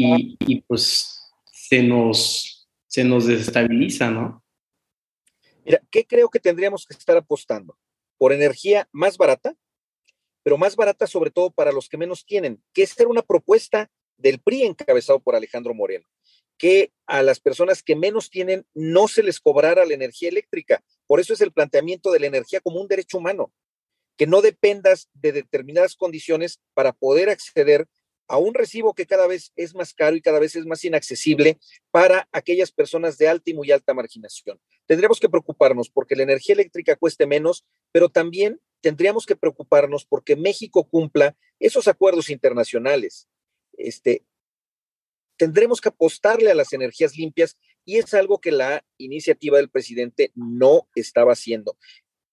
y, 0.00 0.60
pues 0.62 1.32
se 1.52 1.82
nos, 1.82 2.68
se 2.86 3.04
nos 3.04 3.26
desestabiliza, 3.26 4.10
¿no? 4.10 4.44
Mira, 5.64 5.82
¿qué 5.90 6.06
creo 6.06 6.28
que 6.28 6.38
tendríamos 6.38 6.86
que 6.86 6.94
estar 6.94 7.16
apostando? 7.16 7.76
Por 8.16 8.32
energía 8.32 8.88
más 8.92 9.18
barata, 9.18 9.54
pero 10.42 10.56
más 10.56 10.76
barata 10.76 11.06
sobre 11.06 11.30
todo 11.30 11.50
para 11.50 11.72
los 11.72 11.88
que 11.88 11.98
menos 11.98 12.24
tienen, 12.24 12.62
que 12.72 12.82
es 12.82 12.90
ser 12.90 13.08
una 13.08 13.22
propuesta 13.22 13.90
del 14.16 14.40
PRI 14.40 14.62
encabezado 14.62 15.20
por 15.20 15.34
Alejandro 15.34 15.74
Moreno 15.74 16.06
que 16.58 16.92
a 17.06 17.22
las 17.22 17.38
personas 17.38 17.82
que 17.82 17.94
menos 17.94 18.30
tienen 18.30 18.66
no 18.74 19.06
se 19.06 19.22
les 19.22 19.38
cobrara 19.40 19.86
la 19.86 19.94
energía 19.94 20.28
eléctrica. 20.28 20.82
Por 21.06 21.20
eso 21.20 21.32
es 21.32 21.40
el 21.40 21.52
planteamiento 21.52 22.10
de 22.10 22.18
la 22.18 22.26
energía 22.26 22.60
como 22.60 22.80
un 22.80 22.88
derecho 22.88 23.18
humano, 23.18 23.52
que 24.16 24.26
no 24.26 24.42
dependas 24.42 25.08
de 25.14 25.30
determinadas 25.30 25.94
condiciones 25.94 26.60
para 26.74 26.92
poder 26.92 27.30
acceder 27.30 27.86
a 28.28 28.36
un 28.38 28.54
recibo 28.54 28.94
que 28.94 29.06
cada 29.06 29.26
vez 29.26 29.52
es 29.56 29.74
más 29.74 29.94
caro 29.94 30.14
y 30.14 30.20
cada 30.20 30.38
vez 30.38 30.54
es 30.54 30.66
más 30.66 30.84
inaccesible 30.84 31.58
para 31.90 32.28
aquellas 32.30 32.70
personas 32.70 33.16
de 33.16 33.26
alta 33.26 33.50
y 33.50 33.54
muy 33.54 33.72
alta 33.72 33.94
marginación. 33.94 34.60
Tendríamos 34.86 35.18
que 35.18 35.28
preocuparnos 35.28 35.88
porque 35.88 36.14
la 36.14 36.22
energía 36.22 36.54
eléctrica 36.54 36.96
cueste 36.96 37.26
menos, 37.26 37.64
pero 37.90 38.10
también 38.10 38.60
tendríamos 38.80 39.26
que 39.26 39.34
preocuparnos 39.34 40.04
porque 40.04 40.36
México 40.36 40.84
cumpla 40.88 41.36
esos 41.58 41.88
acuerdos 41.88 42.30
internacionales. 42.30 43.28
Este, 43.76 44.24
tendremos 45.36 45.80
que 45.80 45.88
apostarle 45.88 46.50
a 46.50 46.54
las 46.54 46.72
energías 46.74 47.16
limpias 47.16 47.56
y 47.84 47.96
es 47.96 48.12
algo 48.12 48.40
que 48.40 48.52
la 48.52 48.84
iniciativa 48.98 49.56
del 49.56 49.70
presidente 49.70 50.32
no 50.34 50.86
estaba 50.94 51.32
haciendo. 51.32 51.78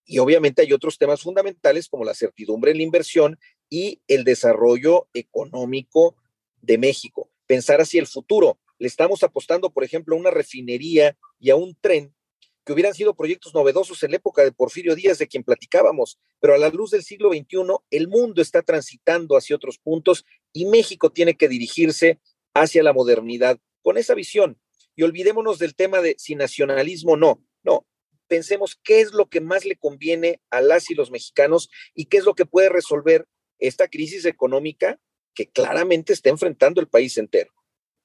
Y 0.06 0.20
obviamente 0.20 0.62
hay 0.62 0.72
otros 0.74 0.98
temas 0.98 1.22
fundamentales 1.22 1.88
como 1.88 2.04
la 2.04 2.14
certidumbre 2.14 2.72
en 2.72 2.78
la 2.78 2.84
inversión 2.84 3.40
y 3.70 4.02
el 4.08 4.24
desarrollo 4.24 5.08
económico 5.14 6.16
de 6.62 6.78
México. 6.78 7.30
Pensar 7.48 7.82
hacia 7.82 8.02
el 8.02 8.08
futuro. 8.08 8.60
Le 8.78 8.88
estamos 8.88 9.24
apostando, 9.24 9.72
por 9.72 9.84
ejemplo, 9.84 10.16
a 10.16 10.20
una 10.20 10.32
refinería 10.32 11.18
y 11.40 11.50
a 11.50 11.56
un 11.56 11.76
tren 11.80 12.14
que 12.66 12.74
hubieran 12.74 12.96
sido 12.96 13.16
proyectos 13.16 13.54
novedosos 13.54 14.02
en 14.04 14.12
la 14.12 14.18
época 14.18 14.44
de 14.44 14.52
Porfirio 14.52 14.96
Díaz, 14.96 15.20
de 15.20 15.28
quien 15.28 15.44
platicábamos, 15.44 16.18
pero 16.40 16.56
a 16.56 16.58
la 16.58 16.70
luz 16.70 16.92
del 16.92 17.04
siglo 17.04 17.30
XXI, 17.30 17.62
el 17.92 18.08
mundo 18.08 18.42
está 18.42 18.64
transitando 18.64 19.38
hacia 19.38 19.56
otros 19.56 19.78
puntos 19.78 20.26
y 20.52 20.66
México 20.66 21.12
tiene 21.12 21.36
que 21.36 21.48
dirigirse 21.48 22.20
hacia 22.56 22.82
la 22.82 22.92
modernidad 22.92 23.60
con 23.84 24.00
esa 24.00 24.16
visión. 24.16 24.60
Y 24.96 25.04
olvidémonos 25.04 25.60
del 25.60 25.76
tema 25.76 26.02
de 26.02 26.16
si 26.18 26.36
nacionalismo 26.36 27.18
no. 27.18 27.46
No, 27.64 27.86
pensemos 28.28 28.80
qué 28.84 29.02
es 29.02 29.14
lo 29.14 29.28
que 29.28 29.42
más 29.42 29.66
le 29.66 29.76
conviene 29.76 30.42
a 30.50 30.62
las 30.62 30.90
y 30.90 30.96
los 30.96 31.12
mexicanos 31.12 31.70
y 31.94 32.06
qué 32.06 32.18
es 32.18 32.26
lo 32.26 32.34
que 32.34 32.46
puede 32.46 32.70
resolver 32.70 33.28
esta 33.60 33.88
crisis 33.88 34.26
económica 34.26 35.00
que 35.34 35.48
claramente 35.48 36.14
está 36.14 36.30
enfrentando 36.30 36.82
el 36.82 36.88
país 36.88 37.18
entero. 37.18 37.52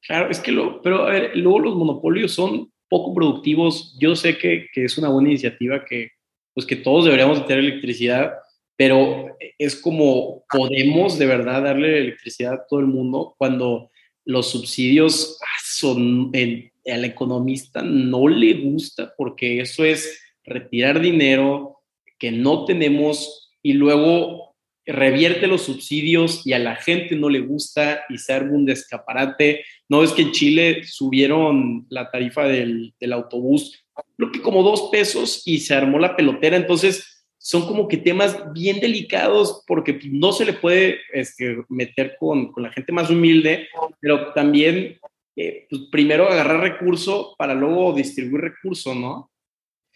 Claro, 0.03 0.31
es 0.31 0.41
que 0.41 0.53
pero 0.83 1.09
luego 1.35 1.59
los 1.61 1.77
monopolios 1.77 2.33
son 2.33 2.73
poco 2.89 3.15
productivos. 3.15 3.97
Yo 4.01 4.17
sé 4.17 4.39
que, 4.39 4.67
que, 4.73 4.85
es 4.85 4.99
una 4.99 5.09
buena 5.09 5.29
iniciativa 5.29 5.85
que, 5.85 6.11
pues 6.55 6.67
que 6.67 6.77
todos 6.77 7.05
deberíamos 7.05 7.47
tener 7.47 7.65
electricidad, 7.65 8.33
pero 8.77 9.37
es 9.59 9.77
como 9.77 10.45
podemos 10.51 11.19
de 11.19 11.27
verdad 11.27 11.63
darle 11.63 11.99
electricidad 11.99 12.55
a 12.55 12.67
todo 12.67 12.81
el 12.81 12.87
mundo 12.87 13.35
cuando 13.39 13.91
los 14.25 14.51
subsidios 14.51 15.39
son, 15.65 16.33
al 16.35 17.05
economista 17.05 17.83
no 17.83 18.29
le 18.29 18.55
gusta 18.55 19.13
porque 19.17 19.61
eso 19.61 19.85
es 19.85 20.23
retirar 20.45 21.01
dinero 21.01 21.81
que 22.19 22.31
no 22.33 22.65
tenemos 22.65 23.51
y 23.63 23.75
luego 23.75 24.50
revierte 24.87 25.47
los 25.47 25.63
subsidios 25.63 26.47
y 26.47 26.53
a 26.53 26.59
la 26.59 26.77
gente 26.77 27.17
no 27.17 27.29
le 27.29 27.41
gusta 27.41 28.05
y 28.09 28.19
se 28.19 28.33
arma 28.33 28.53
un 28.53 28.67
descaparate. 28.67 29.65
No 29.89 30.03
es 30.03 30.13
que 30.13 30.23
en 30.23 30.33
Chile 30.33 30.83
subieron 30.85 31.87
la 31.91 32.11
tarifa 32.11 32.45
del, 32.45 32.95
del 32.99 33.13
autobús, 33.13 33.85
creo 34.17 34.33
que 34.33 34.43
como 34.43 34.63
dos 34.63 34.89
pesos 34.91 35.43
y 35.45 35.61
se 35.61 35.75
armó 35.75 35.99
la 35.99 36.17
pelotera. 36.17 36.57
Entonces, 36.57 37.21
son 37.43 37.67
como 37.67 37.89
que 37.89 37.97
temas 37.97 38.53
bien 38.53 38.81
delicados 38.81 39.65
porque 39.67 39.99
no 40.05 40.33
se 40.33 40.45
le 40.45 40.53
puede 40.53 40.99
este, 41.13 41.65
meter 41.71 42.17
con, 42.19 42.53
con, 42.53 42.63
la 42.63 42.71
gente 42.71 42.93
más 42.93 43.09
humilde, 43.09 43.69
pero 43.99 44.33
también 44.35 44.99
eh, 45.37 45.67
pues 45.71 45.83
primero 45.91 46.29
agarrar 46.29 46.61
recurso 46.61 47.35
para 47.39 47.55
luego 47.55 47.95
distribuir 47.95 48.43
recurso, 48.43 48.95
¿no? 48.95 49.31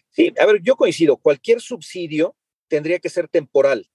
Sí, 0.09 0.33
a 0.39 0.45
ver, 0.47 0.61
yo 0.63 0.75
coincido, 0.75 1.17
cualquier 1.17 1.61
subsidio 1.61 2.35
tendría 2.67 2.97
que 2.97 3.09
ser 3.09 3.27
temporal. 3.27 3.87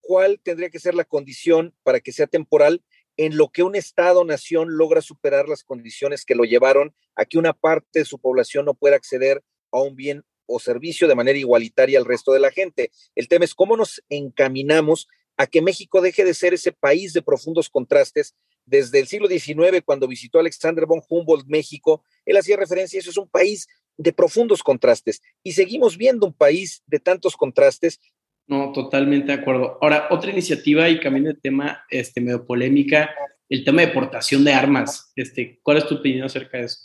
¿Cuál 0.00 0.40
tendría 0.42 0.70
que 0.70 0.78
ser 0.78 0.94
la 0.94 1.04
condición 1.04 1.74
para 1.82 2.00
que 2.00 2.12
sea 2.12 2.26
temporal? 2.26 2.82
En 3.16 3.36
lo 3.36 3.48
que 3.48 3.62
un 3.62 3.74
Estado, 3.74 4.24
nación 4.24 4.76
logra 4.76 5.00
superar 5.00 5.48
las 5.48 5.64
condiciones 5.64 6.24
que 6.24 6.34
lo 6.34 6.44
llevaron 6.44 6.94
a 7.14 7.24
que 7.24 7.38
una 7.38 7.54
parte 7.54 8.00
de 8.00 8.04
su 8.04 8.18
población 8.18 8.66
no 8.66 8.74
pueda 8.74 8.96
acceder 8.96 9.42
a 9.72 9.80
un 9.80 9.96
bien 9.96 10.24
o 10.46 10.60
servicio 10.60 11.08
de 11.08 11.14
manera 11.14 11.38
igualitaria 11.38 11.98
al 11.98 12.04
resto 12.04 12.32
de 12.32 12.40
la 12.40 12.50
gente. 12.50 12.90
El 13.14 13.28
tema 13.28 13.44
es 13.44 13.54
cómo 13.54 13.76
nos 13.76 14.02
encaminamos 14.08 15.08
a 15.36 15.46
que 15.46 15.62
México 15.62 16.00
deje 16.00 16.24
de 16.24 16.34
ser 16.34 16.54
ese 16.54 16.72
país 16.72 17.12
de 17.12 17.22
profundos 17.22 17.68
contrastes. 17.68 18.34
Desde 18.64 18.98
el 18.98 19.06
siglo 19.06 19.28
XIX, 19.28 19.82
cuando 19.84 20.08
visitó 20.08 20.38
Alexander 20.38 20.86
von 20.86 21.02
Humboldt 21.08 21.46
México, 21.46 22.02
él 22.24 22.36
hacía 22.36 22.56
referencia 22.56 22.98
eso, 22.98 23.10
es 23.10 23.16
un 23.16 23.28
país 23.28 23.66
de 23.98 24.12
profundos 24.12 24.62
contrastes. 24.62 25.22
Y 25.42 25.52
seguimos 25.52 25.96
viendo 25.96 26.26
un 26.26 26.32
país 26.32 26.82
de 26.86 26.98
tantos 26.98 27.36
contrastes. 27.36 28.00
No, 28.48 28.72
totalmente 28.72 29.28
de 29.28 29.40
acuerdo. 29.40 29.78
Ahora, 29.80 30.08
otra 30.10 30.30
iniciativa 30.30 30.88
y 30.88 31.00
camino 31.00 31.28
de 31.28 31.40
tema 31.40 31.84
este, 31.90 32.20
medio 32.20 32.46
polémica, 32.46 33.10
el 33.48 33.64
tema 33.64 33.82
de 33.82 33.88
portación 33.88 34.44
de 34.44 34.52
armas. 34.52 35.12
Este, 35.16 35.58
¿Cuál 35.62 35.78
es 35.78 35.86
tu 35.86 35.96
opinión 35.96 36.26
acerca 36.26 36.58
de 36.58 36.64
eso? 36.64 36.78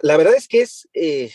La 0.00 0.16
verdad 0.16 0.34
es 0.36 0.48
que 0.48 0.62
es, 0.62 0.88
eh, 0.94 1.30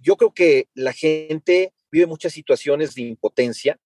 yo 0.00 0.16
creo 0.16 0.32
que 0.32 0.68
la 0.74 0.92
gente 0.92 1.72
vive 1.90 2.06
muchas 2.06 2.32
situaciones 2.32 2.94
de 2.94 3.02
impotencia, 3.02 3.78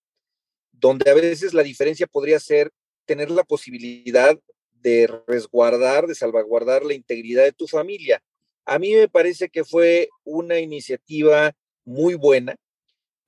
donde 0.72 1.10
a 1.10 1.14
veces 1.14 1.52
la 1.52 1.62
diferencia 1.62 2.06
podría 2.06 2.40
ser 2.40 2.70
tener 3.04 3.30
la 3.30 3.44
posibilidad 3.44 4.38
de 4.72 5.10
resguardar, 5.26 6.06
de 6.06 6.14
salvaguardar 6.14 6.84
la 6.84 6.94
integridad 6.94 7.44
de 7.44 7.52
tu 7.52 7.66
familia. 7.66 8.22
A 8.64 8.78
mí 8.78 8.94
me 8.94 9.08
parece 9.08 9.48
que 9.48 9.64
fue 9.64 10.08
una 10.24 10.58
iniciativa 10.58 11.52
muy 11.84 12.14
buena, 12.14 12.56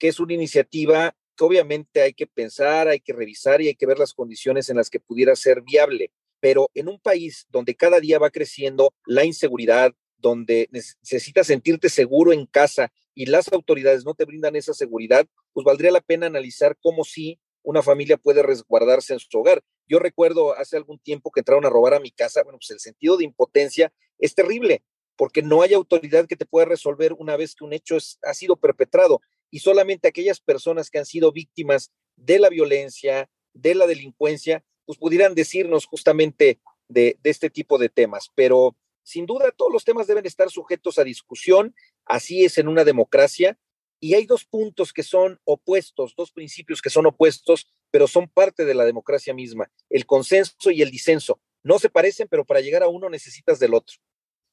que 0.00 0.08
es 0.08 0.18
una 0.18 0.32
iniciativa 0.32 1.14
que 1.36 1.44
obviamente 1.44 2.00
hay 2.00 2.14
que 2.14 2.26
pensar, 2.26 2.88
hay 2.88 3.00
que 3.00 3.12
revisar 3.12 3.60
y 3.60 3.68
hay 3.68 3.74
que 3.76 3.86
ver 3.86 3.98
las 3.98 4.14
condiciones 4.14 4.68
en 4.70 4.78
las 4.78 4.90
que 4.90 4.98
pudiera 4.98 5.36
ser 5.36 5.62
viable. 5.62 6.10
Pero 6.40 6.70
en 6.74 6.88
un 6.88 6.98
país 6.98 7.46
donde 7.50 7.76
cada 7.76 8.00
día 8.00 8.18
va 8.18 8.30
creciendo 8.30 8.94
la 9.06 9.24
inseguridad, 9.24 9.94
donde 10.16 10.68
necesitas 10.72 11.46
sentirte 11.46 11.88
seguro 11.90 12.32
en 12.32 12.46
casa 12.46 12.92
y 13.14 13.26
las 13.26 13.52
autoridades 13.52 14.04
no 14.04 14.14
te 14.14 14.24
brindan 14.24 14.56
esa 14.56 14.72
seguridad, 14.72 15.26
pues 15.52 15.64
valdría 15.64 15.92
la 15.92 16.00
pena 16.00 16.26
analizar 16.26 16.76
cómo 16.80 17.04
sí 17.04 17.38
una 17.62 17.82
familia 17.82 18.16
puede 18.16 18.42
resguardarse 18.42 19.12
en 19.12 19.20
su 19.20 19.38
hogar. 19.38 19.62
Yo 19.86 19.98
recuerdo 19.98 20.56
hace 20.56 20.78
algún 20.78 20.98
tiempo 20.98 21.30
que 21.30 21.40
entraron 21.40 21.66
a 21.66 21.70
robar 21.70 21.92
a 21.92 22.00
mi 22.00 22.10
casa, 22.10 22.42
bueno, 22.42 22.58
pues 22.58 22.70
el 22.70 22.80
sentido 22.80 23.18
de 23.18 23.24
impotencia 23.24 23.92
es 24.18 24.34
terrible, 24.34 24.82
porque 25.16 25.42
no 25.42 25.60
hay 25.60 25.74
autoridad 25.74 26.26
que 26.26 26.36
te 26.36 26.46
pueda 26.46 26.64
resolver 26.64 27.12
una 27.18 27.36
vez 27.36 27.54
que 27.54 27.64
un 27.64 27.74
hecho 27.74 27.98
ha 28.22 28.34
sido 28.34 28.56
perpetrado 28.56 29.20
y 29.50 29.60
solamente 29.60 30.08
aquellas 30.08 30.40
personas 30.40 30.90
que 30.90 30.98
han 30.98 31.06
sido 31.06 31.32
víctimas 31.32 31.92
de 32.16 32.38
la 32.38 32.48
violencia, 32.48 33.28
de 33.52 33.74
la 33.74 33.86
delincuencia, 33.86 34.64
pues 34.86 34.98
pudieran 34.98 35.34
decirnos 35.34 35.86
justamente 35.86 36.60
de, 36.88 37.18
este 37.24 37.50
tipo 37.50 37.78
de 37.78 37.88
temas. 37.88 38.30
Pero 38.34 38.76
sin 39.02 39.26
duda, 39.26 39.50
todos 39.56 39.72
los 39.72 39.84
temas 39.84 40.06
deben 40.06 40.26
estar 40.26 40.50
sujetos 40.50 40.98
a 40.98 41.04
discusión, 41.04 41.74
así 42.04 42.44
es 42.44 42.58
en 42.58 42.68
una 42.68 42.84
democracia, 42.84 43.58
y 44.02 44.14
hay 44.14 44.24
dos 44.24 44.44
puntos 44.44 44.92
que 44.92 45.02
son 45.02 45.38
opuestos, 45.44 46.14
dos 46.16 46.32
principios 46.32 46.80
que 46.80 46.90
son 46.90 47.06
opuestos, 47.06 47.70
pero 47.90 48.06
son 48.06 48.28
parte 48.28 48.64
de 48.64 48.74
la 48.74 48.84
democracia 48.84 49.34
misma, 49.34 49.70
el 49.90 50.06
consenso 50.06 50.70
y 50.70 50.80
el 50.80 50.90
disenso. 50.90 51.40
No 51.62 51.78
se 51.78 51.90
parecen, 51.90 52.26
pero 52.30 52.46
para 52.46 52.60
llegar 52.60 52.82
a 52.82 52.88
uno 52.88 53.10
necesitas 53.10 53.58
del 53.58 53.74
otro. 53.74 53.96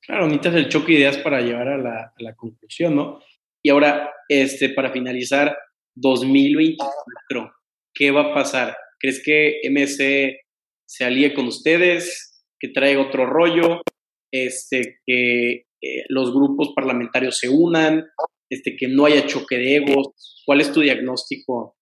Claro, 0.01 0.25
necesitas 0.25 0.55
el 0.55 0.69
choque 0.69 0.93
de 0.93 0.99
ideas 0.99 1.17
para 1.17 1.39
llevar 1.39 1.69
a 1.69 2.13
la 2.17 2.35
conclusión, 2.35 2.95
¿no? 2.95 3.21
Y 3.67 3.69
ahora, 3.69 4.13
este, 4.29 4.69
para 4.69 4.93
finalizar, 4.93 5.53
2024, 5.95 7.51
¿qué 7.93 8.11
va 8.11 8.31
a 8.31 8.33
pasar? 8.33 8.77
¿Crees 8.97 9.21
que 9.21 9.59
MC 9.69 10.39
se 10.85 11.03
alíe 11.03 11.33
con 11.33 11.47
ustedes? 11.47 12.45
¿Que 12.57 12.69
traiga 12.69 13.01
otro 13.01 13.25
rollo? 13.25 13.81
este, 14.31 14.99
que 15.05 15.51
eh, 15.81 16.03
los 16.07 16.33
grupos 16.33 16.71
parlamentarios 16.73 17.39
se 17.39 17.49
unan, 17.49 18.05
este, 18.49 18.77
que 18.77 18.87
no 18.87 19.03
haya 19.03 19.27
choque 19.27 19.57
de 19.57 19.75
egos. 19.75 20.43
¿Cuál 20.45 20.61
es 20.61 20.71
tu 20.71 20.79
diagnóstico? 20.79 21.75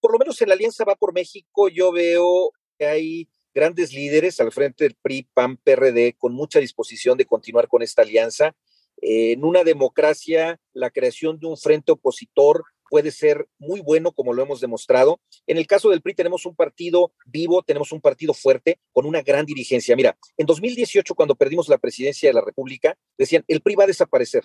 Por 0.00 0.12
lo 0.12 0.18
menos 0.18 0.42
en 0.42 0.48
la 0.48 0.56
Alianza 0.56 0.84
Va 0.84 0.96
por 0.96 1.14
México 1.14 1.68
yo 1.68 1.92
veo 1.92 2.50
que 2.76 2.86
hay 2.86 3.28
grandes 3.54 3.92
líderes 3.92 4.40
al 4.40 4.50
frente 4.50 4.82
del 4.82 4.96
PRI, 5.00 5.28
PAN, 5.32 5.56
PRD, 5.56 6.16
con 6.18 6.34
mucha 6.34 6.58
disposición 6.58 7.16
de 7.16 7.26
continuar 7.26 7.68
con 7.68 7.82
esta 7.82 8.02
alianza. 8.02 8.56
En 8.98 9.44
una 9.44 9.64
democracia, 9.64 10.60
la 10.72 10.90
creación 10.90 11.38
de 11.38 11.46
un 11.46 11.56
frente 11.56 11.92
opositor 11.92 12.64
puede 12.88 13.10
ser 13.10 13.48
muy 13.58 13.80
bueno, 13.80 14.12
como 14.12 14.32
lo 14.32 14.42
hemos 14.42 14.60
demostrado. 14.60 15.20
En 15.46 15.58
el 15.58 15.66
caso 15.66 15.90
del 15.90 16.02
PRI 16.02 16.14
tenemos 16.14 16.46
un 16.46 16.54
partido 16.54 17.12
vivo, 17.26 17.62
tenemos 17.62 17.92
un 17.92 18.00
partido 18.00 18.32
fuerte, 18.32 18.78
con 18.92 19.06
una 19.06 19.22
gran 19.22 19.44
dirigencia. 19.44 19.96
Mira, 19.96 20.16
en 20.36 20.46
2018, 20.46 21.14
cuando 21.14 21.34
perdimos 21.34 21.68
la 21.68 21.78
presidencia 21.78 22.28
de 22.28 22.34
la 22.34 22.42
República, 22.42 22.96
decían, 23.18 23.44
el 23.48 23.60
PRI 23.60 23.74
va 23.74 23.84
a 23.84 23.88
desaparecer. 23.88 24.44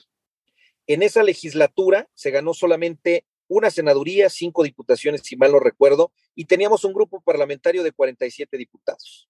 En 0.87 1.03
esa 1.03 1.23
legislatura 1.23 2.09
se 2.15 2.31
ganó 2.31 2.53
solamente 2.53 3.25
una 3.47 3.69
senaduría, 3.69 4.29
cinco 4.29 4.63
diputaciones, 4.63 5.21
si 5.23 5.35
mal 5.35 5.51
no 5.51 5.59
recuerdo, 5.59 6.11
y 6.35 6.45
teníamos 6.45 6.85
un 6.85 6.93
grupo 6.93 7.21
parlamentario 7.21 7.83
de 7.83 7.91
47 7.91 8.57
diputados. 8.57 9.29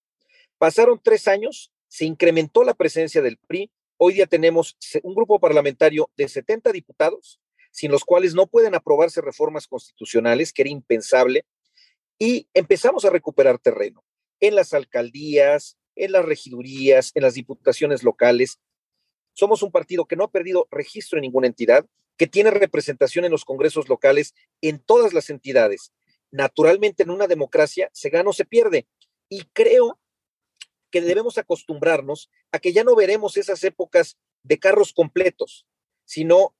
Pasaron 0.57 1.01
tres 1.03 1.27
años, 1.27 1.73
se 1.88 2.05
incrementó 2.05 2.63
la 2.63 2.75
presencia 2.75 3.21
del 3.21 3.38
PRI, 3.38 3.71
hoy 4.04 4.16
día 4.16 4.26
tenemos 4.26 4.76
un 5.04 5.14
grupo 5.14 5.40
parlamentario 5.40 6.10
de 6.18 6.28
70 6.28 6.72
diputados, 6.72 7.40
sin 7.70 7.92
los 7.92 8.04
cuales 8.04 8.34
no 8.34 8.48
pueden 8.48 8.74
aprobarse 8.74 9.22
reformas 9.22 9.68
constitucionales, 9.68 10.52
que 10.52 10.64
era 10.64 10.72
impensable, 10.72 11.46
y 12.18 12.48
empezamos 12.56 13.06
a 13.06 13.12
recuperar 13.12 13.60
terreno 13.60 14.04
en 14.40 14.56
las 14.56 14.74
alcaldías, 14.74 15.78
en 15.96 16.14
las 16.14 16.26
regidurías, 16.26 17.12
en 17.14 17.22
las 17.22 17.36
diputaciones 17.36 18.02
locales. 18.02 18.60
Somos 19.34 19.62
un 19.62 19.72
partido 19.72 20.06
que 20.06 20.16
no 20.16 20.24
ha 20.24 20.32
perdido 20.32 20.68
registro 20.72 21.20
en 21.20 21.22
ninguna 21.22 21.46
entidad, 21.46 21.86
que 22.18 22.26
tiene 22.26 22.50
representación 22.50 23.26
en 23.26 23.32
los 23.32 23.46
congresos 23.46 23.88
locales 23.88 24.34
en 24.62 24.80
todas 24.80 25.14
las 25.14 25.30
entidades. 25.30 25.94
Naturalmente, 26.32 27.04
en 27.04 27.12
una 27.12 27.28
democracia 27.28 27.92
se 27.94 28.10
gana 28.10 28.32
o 28.32 28.34
se 28.34 28.46
pierde. 28.46 28.88
Y 29.30 29.44
creo 29.54 30.00
que 30.91 31.01
debemos 31.01 31.38
acostumbrarnos 31.38 32.30
a 32.51 32.60
que 32.60 32.73
ya 32.73 32.84
no 32.84 32.95
veremos 32.95 33.38
esas 33.38 33.63
épocas 33.63 34.17
de 34.43 34.60
carros 34.60 34.93
completos, 34.93 35.65
sino 36.06 36.56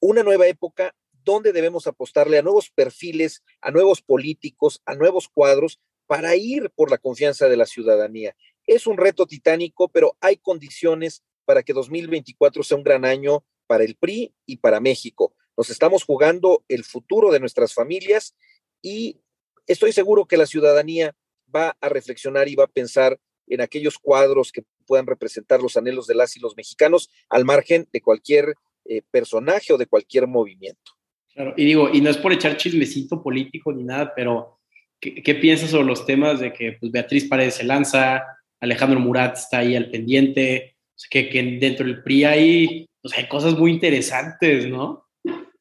una 0.00 0.22
nueva 0.22 0.46
época 0.46 0.94
donde 1.24 1.52
debemos 1.52 1.86
apostarle 1.86 2.38
a 2.38 2.42
nuevos 2.42 2.70
perfiles, 2.70 3.42
a 3.60 3.70
nuevos 3.70 4.00
políticos, 4.00 4.80
a 4.86 4.94
nuevos 4.94 5.28
cuadros 5.28 5.80
para 6.06 6.36
ir 6.36 6.70
por 6.70 6.90
la 6.90 6.98
confianza 6.98 7.48
de 7.48 7.56
la 7.56 7.66
ciudadanía. 7.66 8.34
Es 8.66 8.86
un 8.86 8.96
reto 8.96 9.26
titánico, 9.26 9.88
pero 9.88 10.16
hay 10.20 10.36
condiciones 10.38 11.22
para 11.44 11.62
que 11.62 11.72
2024 11.72 12.62
sea 12.62 12.76
un 12.76 12.82
gran 12.82 13.04
año 13.04 13.44
para 13.66 13.84
el 13.84 13.96
PRI 13.96 14.34
y 14.46 14.58
para 14.58 14.80
México. 14.80 15.34
Nos 15.56 15.70
estamos 15.70 16.04
jugando 16.04 16.64
el 16.68 16.84
futuro 16.84 17.30
de 17.30 17.40
nuestras 17.40 17.74
familias 17.74 18.34
y 18.80 19.20
estoy 19.66 19.92
seguro 19.92 20.26
que 20.26 20.36
la 20.36 20.46
ciudadanía 20.46 21.14
va 21.54 21.76
a 21.80 21.88
reflexionar 21.88 22.48
y 22.48 22.54
va 22.54 22.64
a 22.64 22.68
pensar 22.68 23.20
en 23.50 23.60
aquellos 23.60 23.98
cuadros 23.98 24.52
que 24.52 24.64
puedan 24.86 25.06
representar 25.06 25.60
los 25.60 25.76
anhelos 25.76 26.06
de 26.06 26.14
las 26.14 26.36
y 26.36 26.40
los 26.40 26.56
mexicanos 26.56 27.10
al 27.28 27.44
margen 27.44 27.88
de 27.92 28.00
cualquier 28.00 28.54
eh, 28.84 29.02
personaje 29.10 29.72
o 29.72 29.78
de 29.78 29.86
cualquier 29.86 30.26
movimiento. 30.26 30.92
Claro, 31.34 31.54
y 31.56 31.64
digo, 31.64 31.90
y 31.92 32.00
no 32.00 32.10
es 32.10 32.16
por 32.16 32.32
echar 32.32 32.56
chismecito 32.56 33.22
político 33.22 33.72
ni 33.72 33.84
nada, 33.84 34.12
pero 34.14 34.58
¿qué, 35.00 35.34
piensas 35.34 35.70
sobre 35.70 35.86
los 35.86 36.04
temas 36.06 36.40
de 36.40 36.52
que 36.52 36.72
pues, 36.80 36.90
Beatriz 36.90 37.28
Paredes 37.28 37.54
se 37.54 37.64
lanza, 37.64 38.24
Alejandro 38.60 38.98
Murat 38.98 39.36
está 39.36 39.58
ahí 39.58 39.76
al 39.76 39.90
pendiente, 39.90 40.76
que, 41.10 41.28
que, 41.28 41.42
dentro 41.60 41.86
del 41.86 42.02
PRI 42.02 42.24
hay, 42.24 42.86
pues, 43.00 43.16
hay 43.16 43.28
cosas 43.28 43.56
muy 43.56 43.72
interesantes, 43.72 44.68
¿no? 44.68 45.04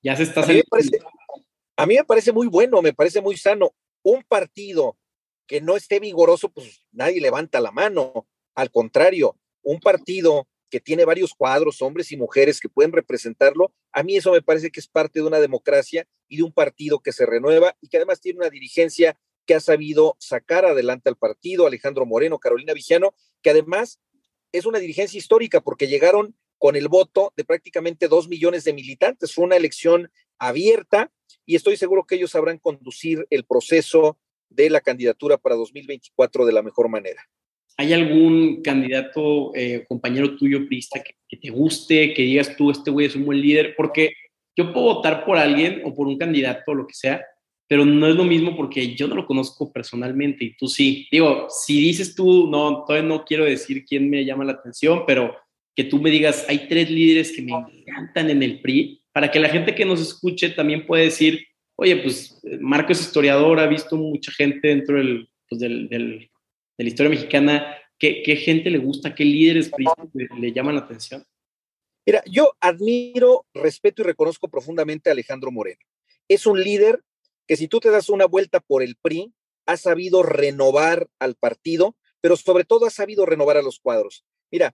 Ya 0.01 0.15
se 0.15 0.23
está... 0.23 0.41
A 0.41 0.47
mí, 0.47 0.61
parece, 0.67 0.99
a 1.75 1.85
mí 1.85 1.95
me 1.95 2.03
parece 2.03 2.31
muy 2.31 2.47
bueno, 2.47 2.81
me 2.81 2.93
parece 2.93 3.21
muy 3.21 3.37
sano. 3.37 3.71
Un 4.03 4.23
partido 4.27 4.97
que 5.47 5.61
no 5.61 5.75
esté 5.75 5.99
vigoroso, 5.99 6.49
pues 6.49 6.83
nadie 6.91 7.21
levanta 7.21 7.59
la 7.59 7.71
mano. 7.71 8.27
Al 8.53 8.69
contrario, 8.71 9.39
un 9.63 9.79
partido 9.79 10.47
que 10.69 10.79
tiene 10.79 11.05
varios 11.05 11.33
cuadros, 11.33 11.81
hombres 11.81 12.11
y 12.11 12.17
mujeres 12.17 12.59
que 12.59 12.69
pueden 12.69 12.91
representarlo, 12.91 13.73
A 13.91 14.03
mí 14.03 14.17
eso 14.17 14.31
me 14.31 14.41
parece 14.41 14.69
que 14.69 14.79
es 14.79 14.87
parte 14.87 15.19
de 15.19 15.25
una 15.25 15.39
democracia 15.39 16.07
y 16.27 16.37
de 16.37 16.43
un 16.43 16.51
partido 16.51 16.99
que 16.99 17.13
se 17.13 17.25
renueva 17.25 17.75
y 17.81 17.87
que 17.87 17.97
además 17.97 18.19
tiene 18.21 18.39
una 18.39 18.49
dirigencia 18.49 19.17
que 19.45 19.55
ha 19.55 19.59
sabido 19.59 20.17
sacar 20.19 20.65
adelante 20.65 21.09
al 21.09 21.15
partido, 21.15 21.65
Alejandro 21.65 22.05
Moreno, 22.05 22.37
Carolina 22.37 22.73
Vigiano, 22.73 23.15
que 23.41 23.49
además 23.49 23.99
es 24.51 24.65
una 24.65 24.79
dirigencia 24.79 25.17
histórica 25.17 25.61
porque 25.61 25.87
llegaron 25.87 26.35
con 26.57 26.75
el 26.75 26.89
voto 26.89 27.33
de 27.37 27.45
prácticamente 27.45 28.07
dos 28.07 28.27
millones 28.27 28.65
de 28.65 28.73
militantes. 28.73 29.33
Fue 29.33 29.45
una 29.45 29.55
elección 29.55 30.11
abierta 30.37 31.11
y 31.45 31.55
estoy 31.55 31.77
seguro 31.77 32.05
que 32.05 32.15
ellos 32.15 32.31
sabrán 32.31 32.59
conducir 32.59 33.25
el 33.29 33.45
proceso 33.45 34.19
de 34.49 34.69
la 34.69 34.81
candidatura 34.81 35.37
para 35.37 35.55
2024 35.55 36.45
de 36.45 36.53
la 36.53 36.63
mejor 36.63 36.89
manera. 36.89 37.21
¿Hay 37.77 37.93
algún 37.93 38.61
candidato, 38.63 39.51
eh, 39.55 39.85
compañero 39.87 40.35
tuyo, 40.35 40.67
prista, 40.67 41.01
que, 41.03 41.13
que, 41.27 41.37
te 41.37 41.49
guste, 41.49 42.13
que 42.13 42.23
digas 42.23 42.55
tú, 42.57 42.71
este 42.71 42.89
güey 42.89 43.05
es 43.05 43.15
un 43.15 43.25
buen 43.25 43.39
líder? 43.39 43.75
Porque 43.77 44.13
yo 44.55 44.73
puedo 44.73 44.95
votar 44.95 45.23
por 45.25 45.37
alguien 45.37 45.81
o 45.85 45.93
por 45.93 46.07
un 46.07 46.17
candidato 46.17 46.71
o 46.71 46.75
lo 46.75 46.87
que 46.87 46.95
sea, 46.95 47.23
pero 47.67 47.85
no 47.85 48.07
es 48.07 48.15
lo 48.15 48.23
mismo 48.23 48.55
porque 48.55 48.95
yo 48.95 49.07
no 49.07 49.15
lo 49.15 49.27
conozco 49.27 49.71
personalmente 49.71 50.45
y 50.45 50.55
tú 50.55 50.67
sí. 50.67 51.07
Digo, 51.11 51.47
si 51.49 51.79
dices 51.79 52.15
tú, 52.15 52.49
no, 52.49 52.83
todavía 52.85 53.07
no 53.07 53.25
quiero 53.25 53.45
decir 53.45 53.85
quién 53.85 54.09
me 54.09 54.25
llama 54.25 54.45
la 54.45 54.53
atención, 54.53 55.03
pero 55.05 55.35
que 55.75 55.83
tú 55.83 56.01
me 56.01 56.09
digas, 56.09 56.45
hay 56.49 56.67
tres 56.67 56.89
líderes 56.89 57.31
que 57.31 57.43
me 57.43 57.51
encantan 57.51 58.31
en 58.31 58.41
el 58.41 58.61
PRI, 58.61 59.03
para 59.11 59.29
que 59.29 59.39
la 59.39 59.49
gente 59.49 59.75
que 59.75 59.85
nos 59.85 60.01
escuche 60.01 60.49
también 60.49 60.87
pueda 60.87 61.03
decir, 61.03 61.46
oye, 61.77 61.97
pues 61.97 62.39
Marco 62.59 62.91
es 62.91 63.01
historiador, 63.01 63.59
ha 63.59 63.67
visto 63.67 63.95
mucha 63.95 64.31
gente 64.31 64.67
dentro 64.67 64.97
del, 64.97 65.29
pues, 65.47 65.61
del, 65.61 65.87
del, 65.87 66.29
de 66.77 66.83
la 66.83 66.89
historia 66.89 67.09
mexicana, 67.09 67.77
¿qué, 67.97 68.21
¿qué, 68.23 68.35
gente 68.35 68.69
le 68.69 68.79
gusta, 68.79 69.15
qué 69.15 69.23
líderes 69.23 69.71
le, 70.13 70.27
le 70.39 70.51
llaman 70.51 70.75
la 70.75 70.81
atención? 70.81 71.23
Mira, 72.05 72.23
yo 72.25 72.53
admiro, 72.59 73.45
respeto 73.53 74.01
y 74.01 74.05
reconozco 74.05 74.49
profundamente 74.49 75.09
a 75.09 75.13
Alejandro 75.13 75.51
Moreno. 75.51 75.79
Es 76.27 76.45
un 76.45 76.61
líder 76.61 77.03
que 77.47 77.57
si 77.57 77.67
tú 77.67 77.79
te 77.79 77.91
das 77.91 78.09
una 78.09 78.25
vuelta 78.25 78.59
por 78.59 78.81
el 78.81 78.95
PRI, 79.01 79.33
ha 79.65 79.77
sabido 79.77 80.23
renovar 80.23 81.07
al 81.19 81.35
partido, 81.35 81.95
pero 82.21 82.37
sobre 82.37 82.63
todo 82.63 82.85
ha 82.85 82.89
sabido 82.89 83.25
renovar 83.25 83.57
a 83.57 83.61
los 83.61 83.79
cuadros. 83.79 84.25
Mira, 84.51 84.73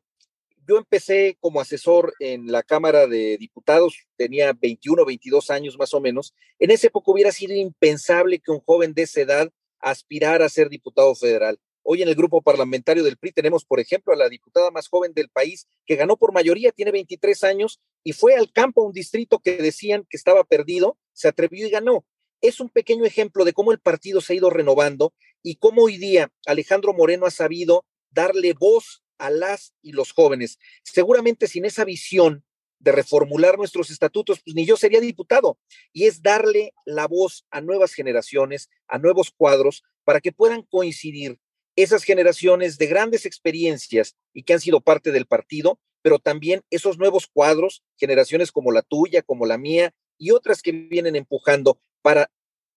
yo 0.67 0.77
empecé 0.77 1.37
como 1.39 1.61
asesor 1.61 2.13
en 2.19 2.51
la 2.51 2.63
Cámara 2.63 3.07
de 3.07 3.37
Diputados, 3.37 4.07
tenía 4.17 4.53
21, 4.53 5.05
22 5.05 5.49
años 5.49 5.77
más 5.77 5.93
o 5.93 6.01
menos. 6.01 6.33
En 6.59 6.71
esa 6.71 6.87
época 6.87 7.11
hubiera 7.11 7.31
sido 7.31 7.53
impensable 7.53 8.39
que 8.39 8.51
un 8.51 8.61
joven 8.61 8.93
de 8.93 9.03
esa 9.03 9.21
edad 9.21 9.51
aspirara 9.79 10.45
a 10.45 10.49
ser 10.49 10.69
diputado 10.69 11.13
federal. 11.15 11.59
Hoy 11.83 12.01
en 12.01 12.07
el 12.07 12.15
grupo 12.15 12.41
parlamentario 12.41 13.03
del 13.03 13.17
PRI 13.17 13.33
tenemos, 13.33 13.65
por 13.65 13.81
ejemplo, 13.81 14.13
a 14.13 14.15
la 14.15 14.29
diputada 14.29 14.71
más 14.71 14.87
joven 14.87 15.13
del 15.13 15.29
país, 15.29 15.67
que 15.85 15.97
ganó 15.97 16.15
por 16.15 16.31
mayoría, 16.31 16.71
tiene 16.71 16.91
23 16.91 17.43
años, 17.43 17.81
y 18.03 18.13
fue 18.13 18.35
al 18.35 18.51
campo 18.53 18.81
a 18.81 18.85
un 18.85 18.93
distrito 18.93 19.39
que 19.39 19.57
decían 19.57 20.05
que 20.09 20.15
estaba 20.15 20.45
perdido, 20.45 20.97
se 21.11 21.27
atrevió 21.27 21.67
y 21.67 21.69
ganó 21.69 22.05
es 22.43 22.59
un 22.59 22.69
pequeño 22.69 23.05
ejemplo 23.05 23.45
de 23.45 23.53
cómo 23.53 23.71
el 23.71 23.79
partido 23.79 24.19
se 24.19 24.33
ha 24.33 24.35
ido 24.35 24.49
renovando 24.49 25.13
y 25.41 25.55
cómo 25.55 25.83
hoy 25.83 25.97
día 25.97 26.29
Alejandro 26.45 26.93
Moreno 26.93 27.25
ha 27.25 27.31
sabido 27.31 27.85
darle 28.11 28.53
voz 28.53 29.02
a 29.17 29.29
las 29.29 29.73
y 29.81 29.91
los 29.91 30.11
jóvenes. 30.11 30.59
Seguramente 30.83 31.47
sin 31.47 31.65
esa 31.65 31.85
visión 31.85 32.43
de 32.79 32.91
reformular 32.91 33.57
nuestros 33.57 33.89
estatutos, 33.89 34.41
pues 34.43 34.55
ni 34.55 34.65
yo 34.65 34.75
sería 34.75 34.99
diputado. 34.99 35.57
Y 35.93 36.05
es 36.05 36.21
darle 36.21 36.73
la 36.85 37.07
voz 37.07 37.45
a 37.49 37.61
nuevas 37.61 37.93
generaciones, 37.93 38.69
a 38.87 38.97
nuevos 38.97 39.31
cuadros, 39.31 39.83
para 40.03 40.19
que 40.19 40.33
puedan 40.33 40.63
coincidir 40.63 41.39
esas 41.75 42.03
generaciones 42.03 42.77
de 42.77 42.87
grandes 42.87 43.25
experiencias 43.25 44.15
y 44.33 44.43
que 44.43 44.53
han 44.53 44.59
sido 44.59 44.81
parte 44.81 45.11
del 45.11 45.25
partido, 45.25 45.79
pero 46.01 46.19
también 46.19 46.61
esos 46.69 46.97
nuevos 46.97 47.27
cuadros, 47.27 47.83
generaciones 47.95 48.51
como 48.51 48.71
la 48.71 48.81
tuya, 48.81 49.21
como 49.21 49.45
la 49.45 49.57
mía 49.57 49.95
y 50.17 50.31
otras 50.31 50.61
que 50.61 50.71
vienen 50.71 51.15
empujando 51.15 51.79
para 52.01 52.29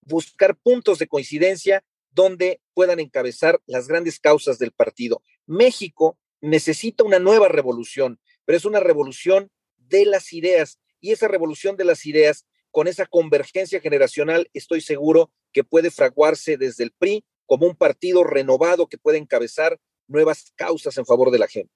buscar 0.02 0.56
puntos 0.56 0.98
de 0.98 1.08
coincidencia 1.08 1.84
donde 2.10 2.60
puedan 2.72 3.00
encabezar 3.00 3.60
las 3.66 3.88
grandes 3.88 4.20
causas 4.20 4.58
del 4.58 4.72
partido. 4.72 5.22
México 5.46 6.16
necesita 6.46 7.04
una 7.04 7.18
nueva 7.18 7.48
revolución, 7.48 8.20
pero 8.44 8.56
es 8.56 8.64
una 8.64 8.80
revolución 8.80 9.50
de 9.76 10.04
las 10.06 10.32
ideas 10.32 10.78
y 11.00 11.12
esa 11.12 11.28
revolución 11.28 11.76
de 11.76 11.84
las 11.84 12.06
ideas 12.06 12.46
con 12.70 12.88
esa 12.88 13.06
convergencia 13.06 13.80
generacional 13.80 14.48
estoy 14.52 14.80
seguro 14.80 15.30
que 15.52 15.64
puede 15.64 15.90
fraguarse 15.90 16.56
desde 16.56 16.84
el 16.84 16.92
PRI 16.92 17.24
como 17.46 17.66
un 17.66 17.76
partido 17.76 18.24
renovado 18.24 18.86
que 18.88 18.98
puede 18.98 19.18
encabezar 19.18 19.78
nuevas 20.08 20.52
causas 20.56 20.96
en 20.98 21.06
favor 21.06 21.30
de 21.30 21.38
la 21.38 21.48
gente. 21.48 21.72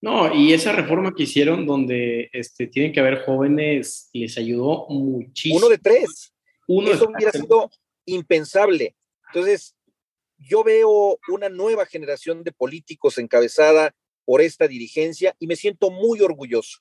No, 0.00 0.34
y 0.34 0.52
esa 0.52 0.72
reforma 0.72 1.14
que 1.16 1.22
hicieron 1.22 1.64
donde 1.64 2.28
este, 2.32 2.66
tienen 2.66 2.92
que 2.92 3.00
haber 3.00 3.24
jóvenes 3.24 4.10
les 4.12 4.36
ayudó 4.36 4.86
muchísimo. 4.88 5.58
Uno 5.58 5.68
de 5.68 5.78
tres. 5.78 6.34
Uno 6.66 6.90
Eso 6.90 7.08
hubiera 7.08 7.32
sido 7.32 7.70
impensable. 8.04 8.96
Entonces, 9.28 9.76
yo 10.38 10.64
veo 10.64 11.18
una 11.28 11.48
nueva 11.48 11.86
generación 11.86 12.42
de 12.42 12.52
políticos 12.52 13.18
encabezada 13.18 13.94
por 14.24 14.40
esta 14.40 14.68
dirigencia 14.68 15.34
y 15.38 15.46
me 15.46 15.56
siento 15.56 15.90
muy 15.90 16.20
orgulloso. 16.20 16.78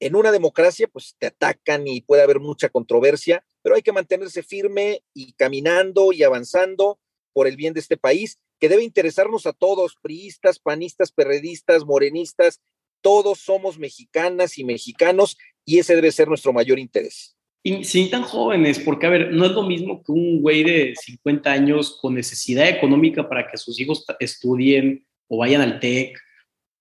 En 0.00 0.16
una 0.16 0.32
democracia, 0.32 0.88
pues 0.88 1.14
te 1.18 1.26
atacan 1.26 1.86
y 1.86 2.00
puede 2.00 2.22
haber 2.22 2.40
mucha 2.40 2.68
controversia, 2.68 3.44
pero 3.62 3.76
hay 3.76 3.82
que 3.82 3.92
mantenerse 3.92 4.42
firme 4.42 5.02
y 5.14 5.32
caminando 5.34 6.12
y 6.12 6.24
avanzando 6.24 6.98
por 7.32 7.46
el 7.46 7.56
bien 7.56 7.72
de 7.72 7.80
este 7.80 7.96
país 7.96 8.38
que 8.58 8.68
debe 8.68 8.84
interesarnos 8.84 9.46
a 9.46 9.52
todos, 9.52 9.96
priistas, 10.00 10.58
panistas, 10.58 11.12
perredistas, 11.12 11.84
morenistas, 11.84 12.60
todos 13.00 13.40
somos 13.40 13.78
mexicanas 13.78 14.58
y 14.58 14.64
mexicanos 14.64 15.36
y 15.64 15.78
ese 15.78 15.96
debe 15.96 16.12
ser 16.12 16.28
nuestro 16.28 16.52
mayor 16.52 16.78
interés. 16.78 17.36
Y 17.64 17.84
sin 17.84 18.10
tan 18.10 18.22
jóvenes, 18.22 18.80
porque 18.80 19.06
a 19.06 19.10
ver, 19.10 19.32
no 19.32 19.46
es 19.46 19.52
lo 19.52 19.62
mismo 19.62 20.02
que 20.02 20.10
un 20.10 20.40
güey 20.40 20.64
de 20.64 20.94
50 21.00 21.50
años 21.50 21.98
con 22.00 22.14
necesidad 22.14 22.68
económica 22.68 23.28
para 23.28 23.48
que 23.48 23.56
sus 23.56 23.78
hijos 23.78 24.04
estudien 24.18 25.06
o 25.28 25.38
vayan 25.38 25.60
al 25.60 25.78
TEC, 25.78 26.18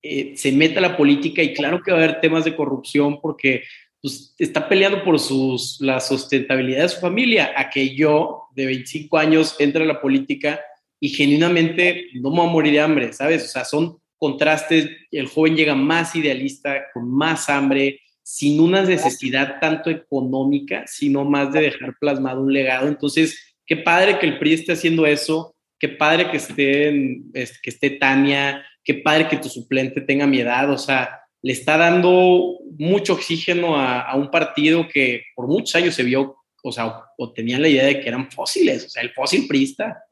eh, 0.04 0.34
se 0.36 0.52
meta 0.52 0.80
a 0.80 0.82
la 0.82 0.98
política 0.98 1.44
y 1.44 1.54
claro 1.54 1.82
que 1.82 1.92
va 1.92 2.00
a 2.00 2.04
haber 2.04 2.20
temas 2.22 2.44
de 2.44 2.56
corrupción 2.56 3.22
porque 3.22 3.64
pues, 4.02 4.34
está 4.40 4.68
peleando 4.68 5.04
por 5.04 5.20
sus, 5.20 5.80
la 5.80 6.00
sustentabilidad 6.00 6.84
de 6.84 6.90
su 6.90 7.00
familia, 7.00 7.52
a 7.56 7.70
que 7.70 7.96
yo 7.96 8.46
de 8.56 8.66
25 8.66 9.18
años 9.18 9.56
entre 9.60 9.84
a 9.84 9.88
la 9.88 10.02
política 10.02 10.60
y 11.00 11.10
genuinamente 11.10 12.08
no 12.14 12.32
me 12.32 12.38
voy 12.38 12.48
a 12.48 12.52
morir 12.52 12.74
de 12.74 12.80
hambre, 12.80 13.14
¿sabes? 13.14 13.46
O 13.46 13.48
sea, 13.48 13.66
son 13.66 13.98
contrastes, 14.18 14.90
el 15.12 15.28
joven 15.28 15.56
llega 15.56 15.76
más 15.76 16.16
idealista, 16.16 16.84
con 16.94 17.10
más 17.12 17.50
hambre, 17.50 18.00
sin 18.24 18.60
una 18.60 18.84
necesidad 18.84 19.60
tanto 19.60 19.90
económica, 19.90 20.86
sino 20.88 21.26
más 21.26 21.52
de 21.54 21.62
dejar 21.62 21.96
plasmado 22.00 22.42
un 22.42 22.54
legado. 22.54 22.88
Entonces, 22.88 23.56
qué 23.66 23.78
padre 23.78 24.20
que 24.20 24.28
el 24.28 24.38
PRI 24.38 24.54
esté 24.54 24.74
haciendo 24.74 25.06
eso, 25.06 25.56
qué 25.80 25.90
padre 25.90 26.30
que 26.30 26.38
esté, 26.38 27.22
que 27.34 27.70
esté 27.70 27.90
Tania, 27.92 28.64
qué 28.84 28.96
padre 28.96 29.28
que 29.28 29.38
tu 29.38 29.50
suplente 29.50 30.02
tenga 30.02 30.28
mi 30.28 30.40
edad, 30.40 30.70
o 30.70 30.78
sea, 30.78 31.22
le 31.42 31.54
está 31.54 31.78
dando 31.78 32.60
mucho 32.78 33.14
oxígeno 33.14 33.76
a, 33.76 34.02
a 34.02 34.16
un 34.16 34.30
partido 34.30 34.88
que 34.88 35.24
por 35.36 35.48
muchos 35.48 35.76
años 35.76 35.96
se 35.96 36.04
vio, 36.04 36.38
o 36.64 36.72
sea, 36.72 37.04
o 37.18 37.34
tenían 37.34 37.62
la 37.62 37.70
idea 37.70 37.86
de 37.86 38.00
que 38.00 38.08
eran 38.08 38.32
fósiles, 38.32 38.86
o 38.86 38.90
sea, 38.90 39.04
el 39.04 39.12
fósil 39.12 39.48
priista 39.48 40.04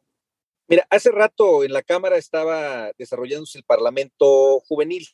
Mira, 0.70 0.86
hace 0.92 1.10
rato 1.10 1.64
en 1.64 1.74
la 1.74 1.82
Cámara 1.82 2.16
estaba 2.18 2.92
desarrollándose 2.96 3.58
el 3.58 3.64
Parlamento 3.64 4.60
Juvenil. 4.60 5.08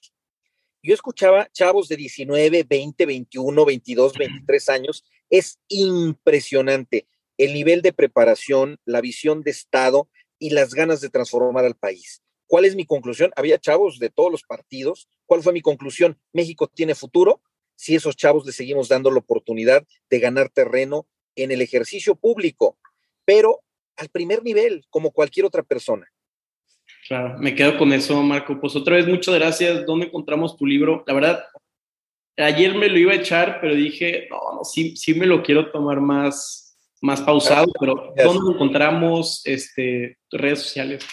Yo 0.84 0.94
escuchaba 0.94 1.48
chavos 1.54 1.88
de 1.88 1.96
19, 1.96 2.66
20, 2.68 3.06
21, 3.06 3.66
22, 3.66 4.18
23 4.18 4.70
años. 4.70 5.06
Es 5.30 5.58
impresionante 5.70 7.08
el 7.38 7.54
nivel 7.54 7.82
de 7.82 7.94
preparación, 7.94 8.80
la 8.84 9.00
visión 9.00 9.44
de 9.44 9.52
Estado 9.52 10.10
y 10.40 10.50
las 10.50 10.74
ganas 10.74 11.00
de 11.00 11.10
transformar 11.10 11.64
al 11.64 11.76
país. 11.76 12.22
¿Cuál 12.48 12.66
es 12.66 12.76
mi 12.76 12.86
conclusión? 12.86 13.32
Había 13.36 13.60
chavos 13.60 14.00
de 14.00 14.10
todos 14.10 14.32
los 14.32 14.44
partidos. 14.44 15.10
¿Cuál 15.26 15.42
fue 15.42 15.54
mi 15.54 15.62
conclusión? 15.62 16.18
México 16.34 16.68
tiene 16.68 16.96
futuro 16.96 17.42
si 17.76 17.96
esos 17.96 18.16
chavos 18.16 18.46
le 18.46 18.52
seguimos 18.52 18.88
dando 18.88 19.12
la 19.12 19.20
oportunidad 19.20 19.86
de 20.10 20.20
ganar 20.20 20.50
terreno 20.50 21.08
en 21.36 21.52
el 21.52 21.62
ejercicio 21.62 22.16
público. 22.16 22.78
Pero 23.26 23.62
al 23.98 24.10
primer 24.10 24.44
nivel, 24.44 24.86
como 24.90 25.12
cualquier 25.12 25.46
otra 25.46 25.64
persona. 25.64 26.08
Claro, 27.08 27.38
me 27.40 27.54
quedo 27.54 27.78
con 27.78 27.94
eso, 27.94 28.22
Marco. 28.22 28.60
Pues 28.60 28.76
otra 28.76 28.96
vez, 28.96 29.08
muchas 29.08 29.36
gracias. 29.36 29.86
¿Dónde 29.86 30.08
encontramos 30.08 30.58
tu 30.58 30.66
libro? 30.66 31.04
La 31.08 31.14
verdad, 31.14 31.46
ayer 32.38 32.76
me 32.76 32.90
lo 32.90 32.98
iba 32.98 33.12
a 33.12 33.18
echar, 33.18 33.60
pero 33.62 33.76
dije, 33.76 34.28
no, 34.30 34.38
no 34.56 34.64
sí, 34.64 34.96
sí 34.96 35.14
me 35.14 35.26
lo 35.26 35.44
quiero 35.44 35.72
tomar 35.72 36.02
más, 36.02 36.78
más 37.02 37.22
pausado, 37.22 37.72
pero 37.80 38.14
¿dónde 38.18 38.44
lo 38.44 38.54
encontramos? 38.54 39.42
Este, 39.46 40.18
redes 40.32 40.60
sociales. 40.60 41.06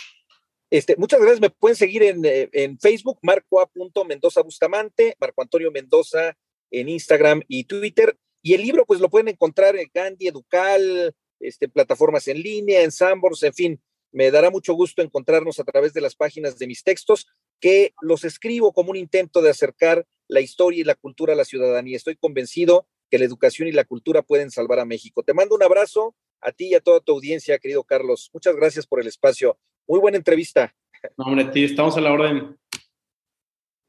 Este, 0.73 0.97
muchas 0.97 1.21
gracias. 1.21 1.43
Me 1.43 1.51
pueden 1.51 1.77
seguir 1.77 2.03
en, 2.03 2.25
eh, 2.25 2.49
en 2.51 2.79
Facebook, 2.79 3.19
marcoa.mendoza 3.21 4.41
Bustamante, 4.41 5.15
Marco 5.21 5.43
Antonio 5.43 5.71
Mendoza 5.71 6.35
en 6.71 6.89
Instagram 6.89 7.43
y 7.47 7.65
Twitter. 7.65 8.17
Y 8.41 8.55
el 8.55 8.63
libro, 8.63 8.87
pues 8.87 8.99
lo 8.99 9.11
pueden 9.11 9.29
encontrar 9.29 9.77
en 9.77 9.91
Gandhi, 9.93 10.29
Educal, 10.29 11.15
este, 11.41 11.69
plataformas 11.69 12.27
en 12.27 12.41
línea, 12.41 12.81
en 12.85 12.91
Sambors, 12.91 13.43
en 13.43 13.53
fin. 13.53 13.83
Me 14.13 14.31
dará 14.31 14.49
mucho 14.49 14.73
gusto 14.73 15.03
encontrarnos 15.03 15.61
a 15.61 15.65
través 15.65 15.93
de 15.93 16.01
las 16.01 16.17
páginas 16.17 16.59
de 16.59 16.67
mis 16.67 16.83
textos, 16.83 17.27
que 17.61 17.93
los 18.01 18.25
escribo 18.25 18.73
como 18.73 18.93
un 18.93 18.97
intento 18.97 19.43
de 19.43 19.51
acercar 19.51 20.07
la 20.27 20.41
historia 20.41 20.81
y 20.81 20.85
la 20.85 20.95
cultura 20.95 21.35
a 21.35 21.37
la 21.37 21.45
ciudadanía. 21.45 21.99
Estoy 21.99 22.17
convencido 22.17 22.87
que 23.11 23.19
la 23.19 23.27
educación 23.27 23.69
y 23.69 23.73
la 23.73 23.85
cultura 23.85 24.23
pueden 24.23 24.51
salvar 24.51 24.79
a 24.79 24.87
México. 24.87 25.23
Te 25.23 25.35
mando 25.35 25.55
un 25.55 25.63
abrazo 25.63 26.17
a 26.41 26.51
ti 26.51 26.69
y 26.69 26.75
a 26.75 26.81
toda 26.81 27.01
tu 27.01 27.13
audiencia, 27.13 27.59
querido 27.59 27.85
Carlos. 27.85 28.31
Muchas 28.33 28.57
gracias 28.57 28.87
por 28.87 29.03
el 29.03 29.07
espacio. 29.07 29.59
Muy 29.87 30.01
buena 30.01 30.19
entrevista. 30.19 30.75
No, 31.17 31.25
hombre, 31.25 31.47
tío, 31.47 31.67
estamos 31.67 31.97
a 31.97 32.01
la 32.01 32.13
orden. 32.13 32.57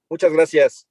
Muchas 0.10 0.32
gracias. 0.32 0.88